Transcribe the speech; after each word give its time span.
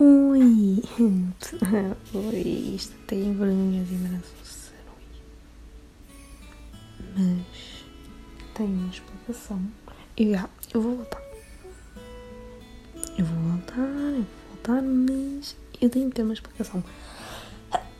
Ui! 0.00 0.82
Ui, 2.14 2.74
isto 2.74 2.96
tem 3.06 3.32
vergonha 3.32 3.84
de 3.84 3.94
imenso 3.94 4.72
Mas 7.16 7.84
tem 8.54 8.66
uma 8.66 8.90
explicação. 8.90 9.62
E 10.16 10.32
já, 10.32 10.50
eu 10.72 10.82
vou 10.82 10.96
voltar. 10.96 11.22
Eu 13.16 13.24
vou 13.24 13.38
voltar, 13.52 13.78
eu 13.78 14.14
vou 14.14 14.26
voltar, 14.50 14.82
mas 14.82 15.56
eu 15.80 15.88
tenho 15.88 16.08
que 16.08 16.16
ter 16.16 16.22
uma 16.22 16.34
explicação. 16.34 16.82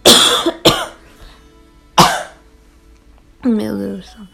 Meu 3.44 3.78
Deus 3.78 4.10
céu. 4.10 4.26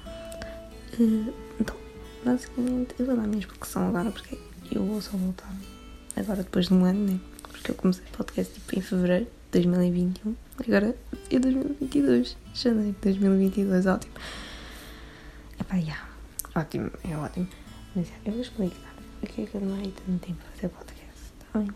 Uh, 0.99 1.35
então, 1.61 1.77
basicamente, 2.25 2.95
eu 2.99 3.04
vou 3.04 3.17
dar 3.17 3.25
a 3.25 3.27
minha 3.27 3.40
explicação 3.40 3.89
agora 3.89 4.11
porque 4.11 4.39
eu 4.72 4.82
vou 4.85 5.03
só 5.03 5.14
voltar 5.17 5.53
agora 6.17 6.43
depois 6.43 6.68
de 6.68 6.75
um 6.75 6.85
ano, 6.85 7.13
né? 7.13 7.21
Porque 7.61 7.73
eu 7.73 7.75
comecei 7.75 8.05
o 8.07 8.17
podcast 8.17 8.55
tipo 8.55 8.79
em 8.79 8.81
fevereiro 8.81 9.25
de 9.53 9.61
2021. 9.61 10.35
Agora 10.59 10.96
é 11.31 11.39
2022. 11.39 12.37
Janeiro 12.55 12.93
de 12.93 12.99
2022, 13.03 13.87
ótimo. 13.87 14.14
Epá. 15.61 15.77
Yeah. 15.77 16.09
Ótimo, 16.57 16.91
é 17.04 17.17
ótimo. 17.17 17.49
Mas 17.95 18.09
já, 18.09 18.15
eu 18.25 18.32
vou 18.32 18.41
explicar 18.41 18.95
o 19.23 19.27
que 19.27 19.43
é 19.43 19.46
que 19.46 19.54
eu 19.54 19.61
demorei 19.61 19.93
tanto 19.93 20.27
tempo 20.27 20.39
a 20.49 20.57
fazer 20.57 20.68
podcast. 20.71 21.32
Tá 21.53 21.59
bem? 21.59 21.68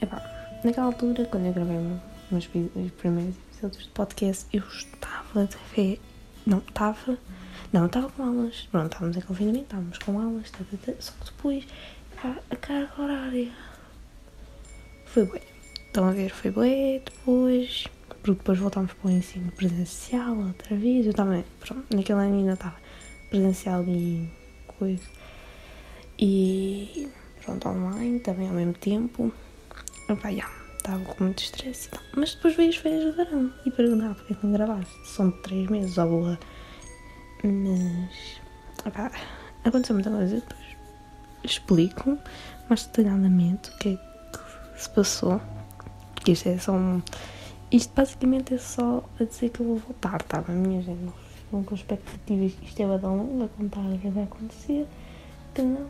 Epá, 0.00 0.60
naquela 0.64 0.86
altura, 0.86 1.26
quando 1.26 1.46
eu 1.46 1.52
gravei 1.52 1.76
meus, 1.76 2.00
meus 2.30 2.90
primeiros 2.92 3.36
episódios 3.52 3.84
de 3.84 3.90
podcast, 3.90 4.46
eu 4.54 4.62
estava 4.62 5.44
de 5.44 5.56
fé. 5.56 5.98
Não, 6.46 6.58
estava. 6.58 7.18
Não, 7.74 7.84
estava 7.84 8.08
com 8.08 8.22
aulas. 8.22 8.66
Pronto, 8.70 8.90
estávamos 8.90 9.16
em 9.18 9.20
confinamento, 9.20 9.64
estávamos 9.64 9.98
com 9.98 10.18
aulas, 10.18 10.50
tá, 10.50 10.60
tá, 10.70 10.76
tá, 10.86 10.92
só 10.98 11.12
que 11.12 11.26
depois 11.26 11.66
a 12.50 12.56
carga 12.56 12.90
horária 13.02 13.52
foi 15.08 15.24
bué. 15.24 15.40
Estão 15.86 16.06
a 16.06 16.12
ver, 16.12 16.30
foi 16.30 16.50
bué, 16.50 17.00
depois, 17.04 17.86
porque 18.22 18.38
depois 18.38 18.58
voltámos 18.58 18.92
para 18.92 19.08
o 19.08 19.10
ensino 19.10 19.50
presencial 19.52 20.36
outra 20.36 20.76
vez. 20.76 21.06
Eu 21.06 21.14
também, 21.14 21.44
pronto, 21.60 21.84
naquele 21.94 22.20
ano 22.20 22.36
ainda 22.36 22.52
estava 22.52 22.76
presencial 23.30 23.84
e 23.88 24.28
coisa. 24.78 25.02
E 26.18 27.08
pronto, 27.44 27.68
online 27.68 28.20
também 28.20 28.48
ao 28.48 28.54
mesmo 28.54 28.74
tempo. 28.74 29.32
Opa, 30.08 30.30
já, 30.30 30.50
estava 30.76 31.04
com 31.04 31.24
muito 31.24 31.42
estresse 31.42 31.88
e 31.88 31.90
tal. 31.90 32.02
Mas 32.16 32.34
depois 32.34 32.54
veio 32.54 32.70
as 32.70 32.76
férias 32.76 33.04
de 33.04 33.12
verão 33.12 33.52
e 33.64 33.70
perguntar 33.70 34.14
porque 34.14 34.34
é 34.34 34.36
não 34.42 34.52
gravaste. 34.52 34.92
São 35.04 35.30
de 35.30 35.38
3 35.42 35.68
meses, 35.68 35.96
ó 35.98 36.06
boa. 36.06 36.38
Mas, 37.42 38.40
opa, 38.84 39.10
aconteceu 39.64 39.94
muita 39.94 40.10
coisa 40.10 40.36
depois 40.36 40.68
explico 41.44 42.18
mais 42.68 42.84
detalhadamente 42.86 43.70
o 43.70 43.78
que 43.78 43.88
é 43.90 44.07
se 44.78 44.88
passou. 44.90 45.40
Porque 46.14 46.32
isto 46.32 46.48
é 46.48 46.58
só 46.58 46.72
um. 46.72 47.02
Isto 47.70 47.92
basicamente 47.94 48.54
é 48.54 48.58
só 48.58 49.04
a 49.20 49.24
dizer 49.24 49.50
que 49.50 49.60
eu 49.60 49.66
vou 49.66 49.76
voltar, 49.76 50.22
tá 50.22 50.40
bem, 50.40 50.56
minha 50.56 50.82
gente? 50.82 51.12
Não 51.52 51.62
com 51.62 51.74
expectativas. 51.74 52.52
Isto 52.62 52.82
é 52.82 52.86
badão 52.86 53.16
longo 53.16 53.44
a 53.44 53.48
contar 53.48 53.80
o 53.80 53.98
que 53.98 54.08
vai 54.08 54.24
acontecer. 54.24 54.86
Que 55.54 55.62
não. 55.62 55.86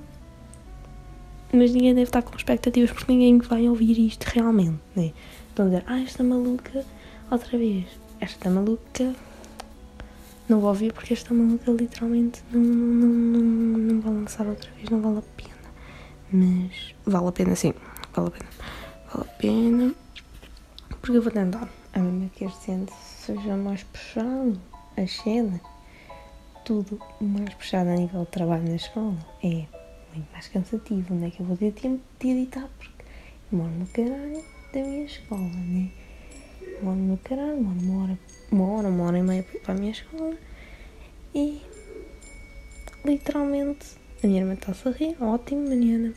Mas 1.53 1.73
ninguém 1.73 1.95
deve 1.95 2.09
estar 2.09 2.23
com 2.23 2.37
expectativas 2.37 2.91
porque 2.91 3.13
ninguém 3.13 3.39
vai 3.39 3.69
ouvir 3.69 3.99
isto 3.99 4.25
realmente, 4.25 4.81
né? 4.95 5.13
Estão 5.49 5.67
a 5.67 5.69
dizer, 5.69 5.85
ah, 5.87 6.01
esta 6.01 6.23
maluca, 6.23 6.85
outra 7.31 7.57
vez. 7.57 7.87
Esta 8.21 8.51
maluca 8.51 9.15
não 10.49 10.61
vou 10.61 10.71
ouvir 10.71 10.93
porque 10.93 11.13
esta 11.13 11.33
maluca 11.33 11.71
literalmente 11.71 12.43
não, 12.51 12.61
não, 12.61 13.09
não, 13.09 13.79
não 13.79 14.01
vai 14.01 14.13
lançar 14.13 14.47
outra 14.47 14.71
vez, 14.73 14.91
não 14.91 15.01
vale 15.01 15.19
a 15.19 15.23
pena. 15.37 15.51
Mas 16.33 16.95
vale 17.07 17.29
a 17.29 17.33
pena 17.33 17.55
sim, 17.55 17.73
vale 18.21 18.29
a 18.29 18.31
pena. 18.31 18.51
Vale 19.13 19.29
a 19.29 19.35
pena. 19.35 19.95
Porque 21.01 21.17
eu 21.17 21.23
vou 21.23 21.33
tentar. 21.33 21.69
A 21.93 21.99
mesma 22.01 22.31
que 22.31 22.45
este 22.45 22.73
ano 22.73 22.87
seja 23.27 23.57
mais 23.57 23.83
puxado, 23.85 24.61
a 24.97 25.07
cena, 25.07 25.61
tudo 26.65 27.01
mais 27.21 27.55
puxado 27.55 27.91
a 27.91 27.95
nível 27.95 28.25
de 28.25 28.31
trabalho 28.31 28.65
na 28.65 28.77
escola 28.77 29.17
é 29.43 29.67
muito 30.15 30.33
mais 30.33 30.49
cansativo. 30.49 31.15
Onde 31.15 31.27
é 31.27 31.31
que 31.31 31.41
eu 31.41 31.47
vou 31.47 31.57
ter 31.57 31.73
tempo 31.73 32.03
de 32.21 32.29
editar? 32.29 32.69
Porque 32.79 33.05
moro 33.51 33.71
no 33.71 33.87
caralho 33.87 34.45
da 34.73 34.81
minha 34.81 35.05
escola, 35.05 35.41
né? 35.41 35.91
Moro 36.83 36.99
no 36.99 37.17
caralho, 37.19 37.61
moro 37.63 37.81
uma 37.81 38.03
hora 38.03 38.19
uma 38.51 38.65
hora, 38.73 38.89
uma 38.89 39.05
hora 39.05 39.19
e 39.19 39.23
meia 39.23 39.43
para 39.63 39.75
a 39.75 39.77
minha 39.77 39.93
escola 39.93 40.37
e 41.35 41.61
literalmente 43.05 43.97
a 44.23 44.27
minha 44.27 44.41
irmã 44.41 44.55
está 44.55 44.73
a 44.73 44.93
rir, 44.93 45.17
ótimo, 45.23 45.69
Mariana. 45.69 46.13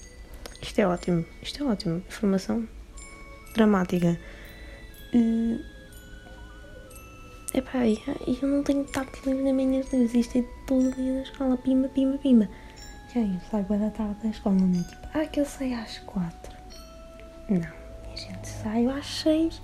Isto 0.62 0.80
é 0.80 0.88
ótimo, 0.88 1.26
isto 1.42 1.64
é 1.64 1.68
ótimo. 1.68 2.04
Informação 2.08 2.68
dramática. 3.54 4.20
Uh, 5.14 5.60
epá, 7.54 7.80
eu 7.86 8.48
não 8.48 8.64
tenho 8.64 8.84
tanto 8.86 9.30
livre 9.30 9.44
na 9.44 9.54
vida. 9.54 10.18
Isto 10.18 10.38
é 10.38 10.44
todo 10.68 10.92
dia 10.96 11.14
na 11.14 11.22
escola, 11.24 11.58
pima, 11.58 11.88
pima, 11.90 12.18
pima. 12.18 12.50
Já 13.14 13.20
eu 13.20 13.40
saio 13.50 13.66
da 13.66 13.90
tarde 13.90 14.16
da 14.24 14.30
escola, 14.30 14.56
não 14.56 14.80
é 14.80 14.84
tipo, 14.84 15.08
ah, 15.14 15.26
que 15.26 15.40
eu 15.42 15.46
saio 15.46 15.78
às 15.78 15.98
quatro. 16.00 16.56
Não, 17.50 17.58
minha 17.58 18.16
gente, 18.16 18.48
saio 18.48 18.90
às 18.90 19.06
seis 19.06 19.62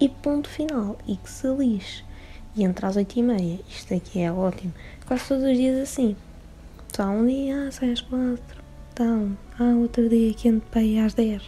e 0.00 0.08
ponto 0.08 0.48
final. 0.48 0.96
E 1.06 1.16
que 1.16 1.28
se 1.28 1.46
lixe 1.48 2.04
e 2.56 2.64
entra 2.64 2.88
às 2.88 2.96
8 2.96 3.18
e 3.18 3.22
meia. 3.22 3.60
Isto 3.68 3.94
aqui 3.94 4.20
é 4.20 4.32
ótimo. 4.32 4.72
Quase 5.06 5.28
todos 5.28 5.44
os 5.44 5.56
dias 5.56 5.78
assim. 5.78 6.16
Só 6.94 7.04
um 7.04 7.26
dia, 7.26 7.70
sai 7.70 7.92
às 7.92 8.00
4. 8.00 8.65
Então, 8.96 9.36
ah, 9.58 9.74
outro 9.76 10.08
dia 10.08 10.32
que 10.32 10.48
ir 10.80 11.00
às 11.00 11.12
10. 11.12 11.42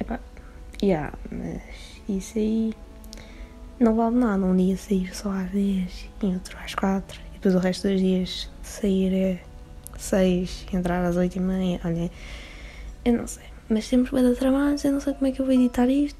Epá, 0.00 0.18
yeah, 0.82 1.12
mas 1.30 1.60
isso 2.08 2.38
aí 2.38 2.72
não 3.78 3.94
vale 3.94 4.16
nada. 4.16 4.42
Um 4.42 4.56
dia 4.56 4.78
sair 4.78 5.14
só 5.14 5.30
às 5.30 5.50
10 5.50 6.08
e 6.22 6.26
outro 6.28 6.56
às 6.64 6.74
4. 6.74 7.20
E 7.20 7.34
depois 7.34 7.54
o 7.54 7.58
resto 7.58 7.86
dos 7.86 8.00
dias 8.00 8.48
sair 8.62 9.12
é 9.12 9.42
6 9.98 10.68
e 10.72 10.76
entrar 10.76 11.04
às 11.04 11.16
8 11.16 11.36
e 11.36 11.40
meia. 11.40 11.80
Olha, 11.84 12.10
eu 13.04 13.12
não 13.12 13.26
sei. 13.26 13.44
Mas 13.68 13.86
temos 13.86 14.08
bem 14.08 14.22
de 14.22 14.42
eu 14.42 14.92
não 14.92 15.00
sei 15.00 15.12
como 15.12 15.26
é 15.26 15.32
que 15.32 15.42
eu 15.42 15.44
vou 15.44 15.54
editar 15.54 15.86
isto. 15.86 16.18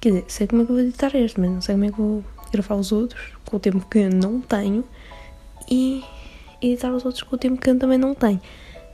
Quer 0.00 0.10
dizer, 0.10 0.24
sei 0.28 0.46
como 0.46 0.62
é 0.62 0.64
que 0.64 0.70
eu 0.70 0.76
vou 0.76 0.84
editar 0.84 1.16
este, 1.16 1.40
mas 1.40 1.50
não 1.50 1.60
sei 1.60 1.74
como 1.74 1.84
é 1.86 1.90
que 1.90 1.98
eu 1.98 2.04
vou 2.04 2.24
gravar 2.52 2.76
os 2.76 2.92
outros 2.92 3.32
com 3.44 3.56
o 3.56 3.58
tempo 3.58 3.84
que 3.90 3.98
eu 3.98 4.10
não 4.10 4.40
tenho 4.40 4.84
e 5.68 6.04
editar 6.62 6.92
os 6.92 7.04
outros 7.04 7.24
com 7.24 7.34
o 7.34 7.38
tempo 7.38 7.60
que 7.60 7.68
eu 7.68 7.76
também 7.76 7.98
não 7.98 8.14
tenho. 8.14 8.40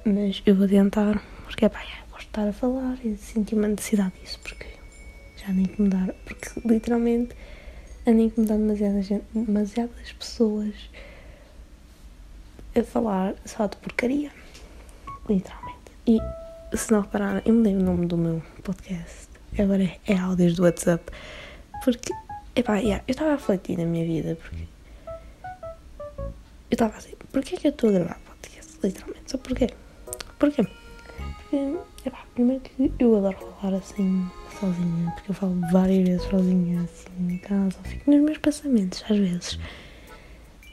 Mas 0.04 0.42
eu 0.44 0.54
vou 0.54 0.68
tentar, 0.68 1.22
porque 1.44 1.68
pá, 1.68 1.80
é, 1.80 2.10
gosto 2.10 2.20
de 2.20 2.26
estar 2.26 2.48
a 2.48 2.52
falar 2.52 2.98
e 3.04 3.16
sentir 3.16 3.54
uma 3.54 3.68
necessidade 3.68 4.12
disso, 4.20 4.38
porque 4.42 4.66
já 5.36 5.52
nem 5.52 5.64
incomodar, 5.64 6.14
porque 6.24 6.48
literalmente 6.68 7.34
ando 8.06 8.20
a 8.20 8.24
incomodar 8.24 8.58
demasiadas, 8.58 9.08
demasiadas 9.34 10.12
pessoas 10.12 10.74
a 12.76 12.82
falar 12.82 13.34
só 13.44 13.66
de 13.66 13.76
porcaria. 13.78 14.30
Literalmente. 15.28 15.74
E 16.06 16.18
se 16.76 16.92
não 16.92 17.00
repararem, 17.00 17.42
eu 17.46 17.54
mudei 17.54 17.74
o 17.74 17.82
nome 17.82 18.06
do 18.06 18.16
meu 18.16 18.42
podcast. 18.62 19.28
Agora 19.58 19.84
é, 19.84 19.98
é 20.06 20.18
áudios 20.18 20.54
do 20.56 20.64
WhatsApp. 20.64 21.04
Porque 21.82 22.12
Epá, 22.56 22.76
yeah, 22.76 23.02
eu 23.08 23.12
estava 23.12 23.30
a 23.30 23.34
refletir 23.34 23.76
na 23.76 23.84
minha 23.84 24.06
vida 24.06 24.36
porque. 24.36 24.64
Eu 26.70 26.74
estava 26.76 26.96
assim, 26.96 27.14
porquê 27.32 27.56
é 27.56 27.58
que 27.58 27.66
eu 27.66 27.70
estou 27.70 27.90
a 27.90 27.92
gravar 27.94 28.20
podcast? 28.24 28.78
Literalmente, 28.80 29.30
só 29.30 29.38
porquê? 29.38 29.70
Porquê? 30.38 30.66
Porque, 31.38 31.78
epá, 32.04 32.18
primeiro 32.34 32.62
que 32.62 32.92
eu 32.98 33.16
adoro 33.16 33.36
falar 33.60 33.78
assim, 33.78 34.26
sozinha, 34.58 35.12
porque 35.14 35.30
eu 35.30 35.34
falo 35.34 35.60
várias 35.72 36.08
vezes 36.08 36.22
sozinha, 36.28 36.82
assim, 36.82 37.34
em 37.34 37.38
casa, 37.38 37.76
ou 37.78 37.84
fico 37.84 38.10
nos 38.10 38.20
meus 38.20 38.38
pensamentos, 38.38 39.04
às 39.08 39.16
vezes. 39.16 39.58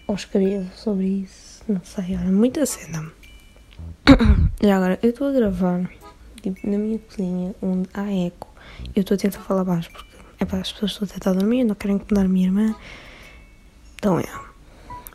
Ou 0.08 0.16
escrevo 0.16 0.70
sobre 0.76 1.06
isso, 1.08 1.64
não 1.68 1.82
sei, 1.84 2.16
olha, 2.16 2.32
muita 2.32 2.66
cena. 2.66 3.12
E 4.64 4.70
agora, 4.70 5.00
eu 5.02 5.10
estou 5.10 5.28
a 5.28 5.32
gravar, 5.32 5.90
tipo, 6.40 6.70
na 6.70 6.78
minha 6.78 7.00
cozinha, 7.00 7.56
onde 7.64 7.90
há 7.96 8.14
eco, 8.14 8.48
eu 8.96 9.02
estou 9.02 9.16
a 9.16 9.18
tentar 9.18 9.40
falar 9.40 9.64
baixo 9.64 9.90
porque 9.92 10.12
para 10.46 10.60
as 10.60 10.72
pessoas 10.72 10.92
estão 10.92 11.08
a 11.08 11.12
tentar 11.12 11.34
dormir, 11.34 11.64
não 11.64 11.76
querem 11.76 11.96
incomodar 11.96 12.26
a 12.26 12.28
minha 12.28 12.48
irmã. 12.48 12.76
Então 13.96 14.20
é. 14.20 14.26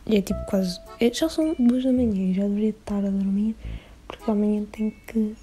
E 0.06 0.16
é 0.16 0.22
tipo 0.22 0.44
quase. 0.46 0.81
É, 1.00 1.12
já 1.12 1.28
são 1.28 1.54
duas 1.58 1.84
da 1.84 1.93
manhã 1.93 2.31
e 2.31 2.34
já 2.34 2.43
deveria 2.43 2.70
estar 2.70 2.98
a 2.98 3.10
dormir 3.10 3.56
porque 4.06 4.31
amanhã 4.31 4.64
tenho 4.70 4.93
que. 5.06 5.35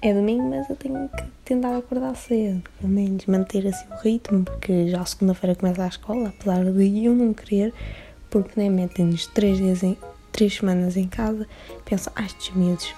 É 0.00 0.12
domingo, 0.12 0.50
mas 0.50 0.68
eu 0.68 0.74
tenho 0.74 1.08
que 1.08 1.22
tentar 1.44 1.76
acordar 1.76 2.16
cedo, 2.16 2.60
pelo 2.80 2.92
menos 2.92 3.24
manter 3.26 3.66
assim 3.68 3.86
o 3.88 4.02
ritmo, 4.02 4.44
porque 4.44 4.88
já 4.88 5.04
segunda-feira 5.04 5.54
começa 5.54 5.84
a 5.84 5.88
escola, 5.88 6.28
apesar 6.30 6.64
de 6.64 7.04
eu 7.04 7.14
não 7.14 7.32
querer, 7.32 7.72
porque 8.28 8.52
nem 8.56 8.68
metem-nos 8.68 9.28
três 9.28 9.58
dias 9.58 9.84
em, 9.84 9.96
três 10.32 10.56
semanas 10.56 10.96
em 10.96 11.06
casa, 11.06 11.46
penso, 11.84 12.10
ah, 12.16 12.24
estes 12.24 12.52
miúdos 12.56 12.92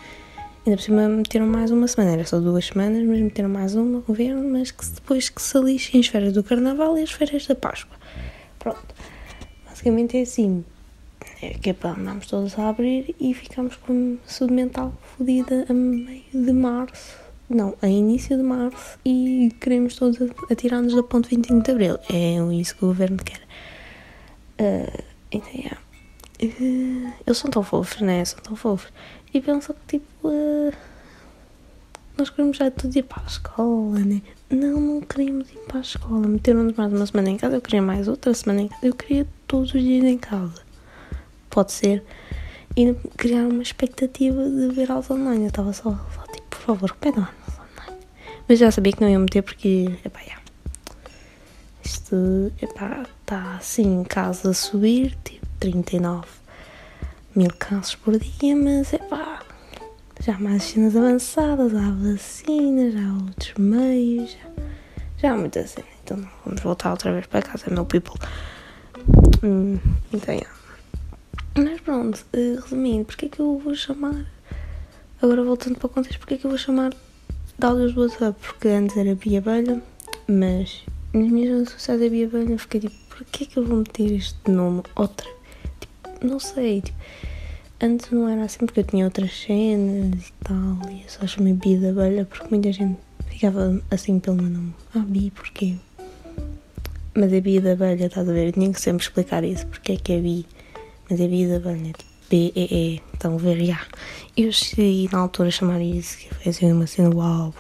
Ainda 0.67 0.79
por 0.79 0.82
cima 0.82 1.06
meteram 1.11 1.47
mais 1.47 1.71
uma 1.71 1.87
semana, 1.87 2.12
era 2.12 2.25
só 2.25 2.41
duas 2.41 2.65
semanas, 2.65 3.06
mas 3.06 3.21
meteram 3.21 3.50
mais 3.50 3.75
uma, 3.75 4.00
governo, 4.00 4.49
mas 4.50 4.71
que 4.71 4.87
depois 4.87 5.29
que 5.29 5.43
se 5.43 5.59
lixem 5.59 6.00
as 6.00 6.06
férias 6.06 6.32
do 6.32 6.43
Carnaval 6.43 6.97
e 6.97 7.03
as 7.03 7.12
férias 7.12 7.47
da 7.47 7.55
Páscoa. 7.55 7.94
Pronto. 8.59 8.82
Basicamente 9.67 10.17
é 10.17 10.23
assim. 10.23 10.65
É 11.44 11.55
que 11.55 11.70
é 11.70 11.73
para 11.73 11.94
todos 12.29 12.58
a 12.58 12.69
abrir 12.69 13.14
e 13.20 13.35
ficamos 13.35 13.76
com 13.76 14.17
saúde 14.25 14.55
mental 14.55 14.93
fodida 15.02 15.67
a 15.69 15.73
meio 15.73 16.23
de 16.32 16.52
março 16.52 17.25
não, 17.49 17.75
a 17.82 17.88
início 17.88 18.37
de 18.37 18.43
março 18.43 18.99
e 19.05 19.55
queremos 19.61 19.96
todos 19.96 20.19
atirar-nos 20.50 20.94
da 20.94 21.02
ponte 21.02 21.29
25 21.29 21.62
de 21.62 21.70
Abril. 21.70 21.99
É 22.11 22.37
isso 22.55 22.75
que 22.75 22.85
o 22.85 22.88
governo 22.88 23.19
quer. 23.19 23.41
Uh, 24.58 25.05
então, 25.31 25.50
yeah. 25.52 25.79
uh, 26.43 27.12
eles 27.26 27.38
são 27.38 27.50
tão 27.50 27.62
fofos, 27.62 28.00
né? 28.00 28.25
São 28.25 28.40
tão 28.43 28.56
fofos. 28.56 28.90
E 29.32 29.40
pensam 29.40 29.75
que, 29.75 29.99
tipo, 29.99 30.29
uh, 30.29 30.73
nós 32.17 32.31
queremos 32.31 32.56
já 32.56 32.70
tudo 32.70 32.97
ir 32.97 33.02
para 33.02 33.23
a 33.23 33.26
escola, 33.26 33.99
né? 33.99 34.23
Não, 34.49 34.81
não 34.81 35.00
queríamos 35.02 35.50
ir 35.50 35.58
para 35.67 35.79
a 35.79 35.82
escola. 35.82 36.26
Meteram-nos 36.26 36.75
mais 36.76 36.93
uma 36.93 37.06
semana 37.06 37.31
em 37.31 37.37
casa, 37.37 37.56
eu 37.56 37.61
queria 37.61 37.82
mais 37.82 38.08
outra 38.08 38.32
semana 38.32 38.62
em 38.62 38.69
casa. 38.69 38.87
Eu 38.87 38.94
queria 38.94 39.26
todos 39.47 39.75
os 39.75 39.82
dias 39.82 40.05
em 40.05 40.19
casa. 40.19 40.63
Pode 41.54 41.70
ser. 41.70 42.02
E 42.76 42.92
criar 43.16 43.46
uma 43.46 43.62
expectativa 43.62 44.42
de 44.42 44.74
ver 44.74 44.90
aulas 44.90 45.08
online. 45.08 45.44
Eu 45.44 45.48
estava 45.50 45.72
só, 45.72 45.90
só 45.92 46.22
tipo, 46.32 46.48
por 46.50 46.58
favor, 46.58 46.96
pede 46.96 47.18
aulas 47.18 47.32
online. 47.60 48.04
Mas 48.48 48.58
já 48.58 48.72
sabia 48.72 48.92
que 48.92 49.00
não 49.00 49.08
ia 49.08 49.20
meter 49.20 49.40
porque, 49.42 49.96
epá, 50.04 50.18
já. 50.26 50.38
Isto, 51.84 52.52
epá, 52.60 53.06
está 53.20 53.54
assim 53.54 54.00
em 54.00 54.02
casa 54.02 54.50
a 54.50 54.52
subir, 54.52 55.16
tipo, 55.22 55.46
39 55.60 56.26
mil 57.36 57.50
casos 57.56 57.94
por 57.94 58.18
dia, 58.18 58.56
mas, 58.56 58.92
epá, 58.92 59.40
já 60.20 60.34
há 60.34 60.38
mais 60.40 60.64
cenas 60.64 60.96
avançadas, 60.96 61.72
há 61.72 61.90
vacinas, 61.90 62.96
há 62.96 63.24
outros 63.24 63.54
meios, 63.56 64.32
já, 64.32 64.64
já 65.18 65.32
há 65.32 65.36
muita 65.36 65.64
cena. 65.68 65.86
Então 66.02 66.28
vamos 66.44 66.60
voltar 66.62 66.90
outra 66.90 67.12
vez 67.12 67.26
para 67.26 67.42
casa, 67.42 67.70
meu 67.70 67.86
people. 67.86 68.18
Hum, 69.44 69.78
então, 70.12 70.34
yeah. 70.34 70.53
Mas 71.56 71.80
pronto, 71.80 72.24
uh, 72.34 72.60
resumindo, 72.60 73.04
porque 73.04 73.26
é 73.26 73.28
que 73.28 73.40
eu 73.40 73.58
vou 73.58 73.74
chamar. 73.74 74.26
Agora 75.22 75.42
voltando 75.44 75.78
para 75.78 75.86
o 75.86 75.90
contexto, 75.90 76.18
porque 76.18 76.34
é 76.34 76.36
que 76.36 76.44
eu 76.44 76.50
vou 76.50 76.58
chamar 76.58 76.90
de 76.90 77.64
áudios 77.64 77.94
do 77.94 78.02
WhatsApp? 78.02 78.38
Porque 78.40 78.68
antes 78.68 78.96
era 78.96 79.14
Bia 79.14 79.38
Abelha, 79.38 79.80
mas 80.26 80.82
nas 81.12 81.28
minhas 81.30 81.56
redes 81.56 81.72
sociais 81.72 82.02
é 82.02 82.08
Bia 82.08 82.26
Abelha, 82.26 82.58
fiquei 82.58 82.80
tipo, 82.80 82.94
porquê 83.08 83.44
é 83.44 83.46
que 83.46 83.56
eu 83.56 83.64
vou 83.64 83.78
meter 83.78 84.12
este 84.12 84.50
nome 84.50 84.82
outra? 84.96 85.28
Tipo, 85.80 86.26
não 86.26 86.40
sei, 86.40 86.80
tipo, 86.80 86.98
antes 87.80 88.10
não 88.10 88.28
era 88.28 88.42
assim 88.42 88.66
porque 88.66 88.80
eu 88.80 88.84
tinha 88.84 89.04
outras 89.04 89.32
cenas 89.32 90.28
e 90.28 90.32
tal, 90.42 90.90
e 90.90 91.02
eu 91.02 91.08
só 91.08 91.24
chamei 91.24 91.52
Bia 91.52 91.78
da 91.78 91.90
Abelha 91.90 92.24
porque 92.24 92.48
muita 92.50 92.72
gente 92.72 92.98
ficava 93.28 93.80
assim 93.92 94.18
pelo 94.18 94.36
meu 94.36 94.50
nome. 94.50 94.74
Ah, 94.92 94.98
Bia, 94.98 95.30
porquê? 95.30 95.76
Mas 97.14 97.32
é 97.32 97.40
Bia 97.40 97.60
da 97.60 97.72
Abelha, 97.72 98.06
estás 98.06 98.28
a 98.28 98.32
ver? 98.32 98.48
Eu 98.48 98.52
tinha 98.52 98.72
que 98.72 98.80
sempre 98.80 99.04
explicar 99.04 99.44
isso, 99.44 99.64
porque 99.68 99.92
é 99.92 99.96
que 99.96 100.12
é 100.12 100.20
Bia. 100.20 100.44
Mas 101.08 101.20
é 101.20 101.24
Abelha, 101.24 101.60
B-E-E, 102.30 103.02
então 103.14 103.36
ver, 103.36 103.64
já. 103.64 103.80
Eu 104.36 104.46
decidi 104.46 105.08
na 105.12 105.20
altura 105.20 105.50
chamar 105.50 105.80
isso, 105.80 106.18
que 106.18 106.34
foi 106.34 106.50
assim 106.50 106.72
uma 106.72 106.86
cena 106.86 107.14
uau. 107.14 107.54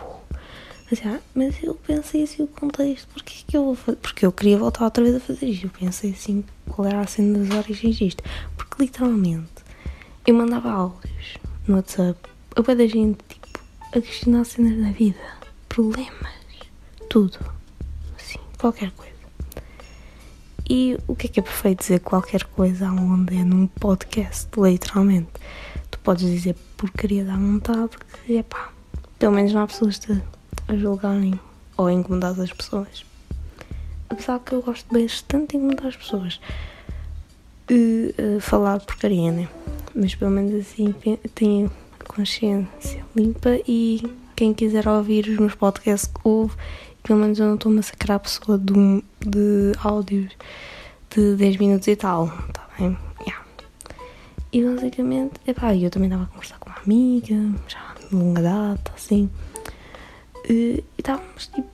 Mas, 0.90 0.98
já, 0.98 1.20
mas 1.34 1.62
eu 1.62 1.74
pensei 1.74 2.24
assim 2.24 2.42
o 2.42 2.46
contexto, 2.46 3.08
porque 3.12 3.44
que 3.46 3.56
eu 3.56 3.64
vou 3.64 3.74
fazer? 3.74 3.98
Porque 3.98 4.26
eu 4.26 4.32
queria 4.32 4.58
voltar 4.58 4.84
outra 4.84 5.02
vez 5.02 5.16
a 5.16 5.20
fazer 5.20 5.46
isto. 5.46 5.66
Eu 5.66 5.70
pensei 5.70 6.10
assim, 6.10 6.44
qual 6.68 6.88
era 6.88 7.00
a 7.00 7.06
cena 7.06 7.38
das 7.38 7.56
origens 7.56 7.96
disto? 7.96 8.22
Porque 8.56 8.82
literalmente 8.82 9.64
eu 10.26 10.34
mandava 10.34 10.70
áudios 10.70 11.38
no 11.66 11.76
WhatsApp 11.76 12.18
a 12.56 12.62
boa 12.62 12.76
da 12.76 12.86
gente, 12.86 13.18
tipo, 13.28 13.46
a 13.92 14.00
questionar 14.00 14.44
cenas 14.44 14.80
da 14.80 14.90
vida, 14.90 15.20
problemas, 15.68 16.32
tudo. 17.10 17.38
Assim, 18.16 18.38
qualquer 18.58 18.90
coisa. 18.92 19.13
E 20.68 20.96
o 21.06 21.14
que 21.14 21.26
é 21.26 21.30
que 21.30 21.40
é 21.40 21.42
perfeito 21.42 21.80
dizer 21.80 22.00
qualquer 22.00 22.44
coisa 22.44 22.90
onde 22.90 23.36
é 23.36 23.44
num 23.44 23.66
podcast, 23.66 24.48
literalmente? 24.56 25.28
Tu 25.90 25.98
podes 25.98 26.28
dizer 26.28 26.56
porcaria 26.76 27.24
da 27.24 27.36
vontade, 27.36 27.88
porque, 27.88 28.32
é 28.34 28.42
pá, 28.42 28.70
pelo 29.18 29.32
menos 29.32 29.52
não 29.52 29.62
há 29.62 29.66
pessoas 29.66 30.00
a 30.66 30.74
julgarem 30.74 31.38
ou 31.76 31.86
a 31.86 31.92
incomodar 31.92 32.38
as 32.40 32.52
pessoas. 32.52 33.04
Apesar 34.08 34.38
que 34.40 34.52
eu 34.52 34.62
gosto 34.62 34.86
bastante 34.90 35.50
de 35.50 35.56
incomodar 35.58 35.86
as 35.88 35.96
pessoas. 35.96 36.40
E, 37.68 38.14
uh, 38.18 38.40
falar 38.40 38.80
porcaria, 38.80 39.32
né? 39.32 39.48
Mas 39.94 40.14
pelo 40.14 40.30
menos 40.30 40.54
assim 40.54 40.94
tenho 41.34 41.70
a 42.00 42.04
consciência 42.04 43.04
limpa 43.14 43.58
e 43.66 44.02
quem 44.34 44.52
quiser 44.54 44.88
ouvir 44.88 45.28
os 45.28 45.38
meus 45.38 45.54
podcasts 45.54 46.10
ouve 46.22 46.54
pelo 47.04 47.18
menos 47.18 47.38
eu 47.38 47.46
não 47.46 47.54
estou 47.54 47.70
a 47.70 47.74
massacrar 47.74 48.16
a 48.16 48.18
pessoa 48.18 48.58
de, 48.58 48.72
um, 48.72 49.02
de 49.20 49.72
áudios 49.82 50.32
de 51.14 51.36
10 51.36 51.58
minutos 51.58 51.86
e 51.86 51.94
tal, 51.94 52.28
tá 52.52 52.66
bem? 52.78 52.96
Yeah. 53.20 53.44
E 54.50 54.64
basicamente, 54.64 55.34
epá, 55.46 55.76
eu 55.76 55.90
também 55.90 56.08
estava 56.08 56.24
a 56.24 56.26
conversar 56.26 56.58
com 56.58 56.70
uma 56.70 56.78
amiga, 56.78 57.34
já 57.68 57.94
de 58.00 58.14
longa 58.14 58.40
data, 58.40 58.92
assim, 58.96 59.28
e 60.48 60.82
estávamos 60.96 61.48
tipo, 61.48 61.68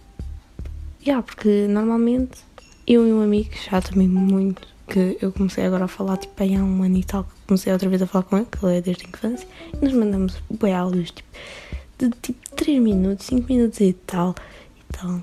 yeah, 1.07 1.23
porque 1.23 1.67
normalmente 1.69 2.41
eu 2.87 3.07
e 3.07 3.13
um 3.13 3.23
amigo, 3.23 3.51
já 3.71 3.81
também 3.81 4.09
muito, 4.09 4.67
que 4.89 5.17
eu 5.23 5.31
comecei 5.31 5.65
agora 5.65 5.85
a 5.85 5.89
falar, 5.89 6.17
tipo, 6.17 6.43
aí 6.43 6.57
há 6.57 6.59
um 6.59 6.83
ano 6.83 6.97
e 6.97 7.05
tal, 7.05 7.23
que 7.23 7.31
comecei 7.47 7.73
outra 7.73 7.89
vez 7.89 8.03
a 8.03 8.07
falar 8.09 8.25
com 8.25 8.37
ele, 8.37 8.47
que 8.51 8.67
ele 8.67 8.79
é 8.79 8.81
desde 8.81 9.07
a 9.07 9.09
infância, 9.09 9.49
e 9.73 9.85
nós 9.85 9.95
mandamos 9.95 10.43
bem 10.51 10.75
áudios, 10.75 11.13
tipo, 11.13 11.29
de 12.09 12.17
tipo 12.23 12.41
3 12.57 12.81
minutos, 12.81 13.27
5 13.27 13.53
minutos 13.53 13.81
e 13.81 13.93
tal. 13.93 14.35
Então, 14.89 15.23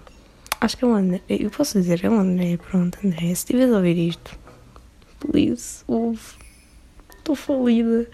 acho 0.61 0.77
que 0.77 0.85
é 0.85 0.87
o 0.87 0.93
André. 0.93 1.21
Eu 1.29 1.49
posso 1.49 1.79
dizer, 1.79 2.03
é 2.03 2.09
o 2.09 2.13
André. 2.13 2.57
Pronto, 2.57 2.97
André, 3.03 3.27
se 3.27 3.33
estiveres 3.33 3.73
a 3.73 3.77
ouvir 3.77 3.97
isto, 3.97 4.37
please, 5.19 5.83
ouve. 5.87 6.19
Estou 7.17 7.35
falida. 7.35 8.07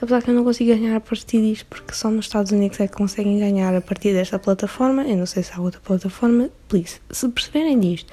Apesar 0.00 0.22
que 0.22 0.30
eu 0.30 0.34
não 0.34 0.44
consigo 0.44 0.70
ganhar 0.70 0.96
a 0.96 1.00
partir 1.00 1.40
disto, 1.40 1.66
porque 1.66 1.94
só 1.94 2.10
nos 2.10 2.26
Estados 2.26 2.52
Unidos 2.52 2.78
é 2.80 2.86
que 2.86 2.94
conseguem 2.94 3.38
ganhar 3.38 3.74
a 3.74 3.80
partir 3.80 4.12
desta 4.12 4.38
plataforma. 4.38 5.04
Eu 5.04 5.16
não 5.16 5.26
sei 5.26 5.42
se 5.42 5.52
há 5.52 5.60
outra 5.60 5.80
plataforma. 5.80 6.50
Please, 6.68 7.00
se 7.10 7.28
perceberem 7.28 7.80
disto, 7.80 8.12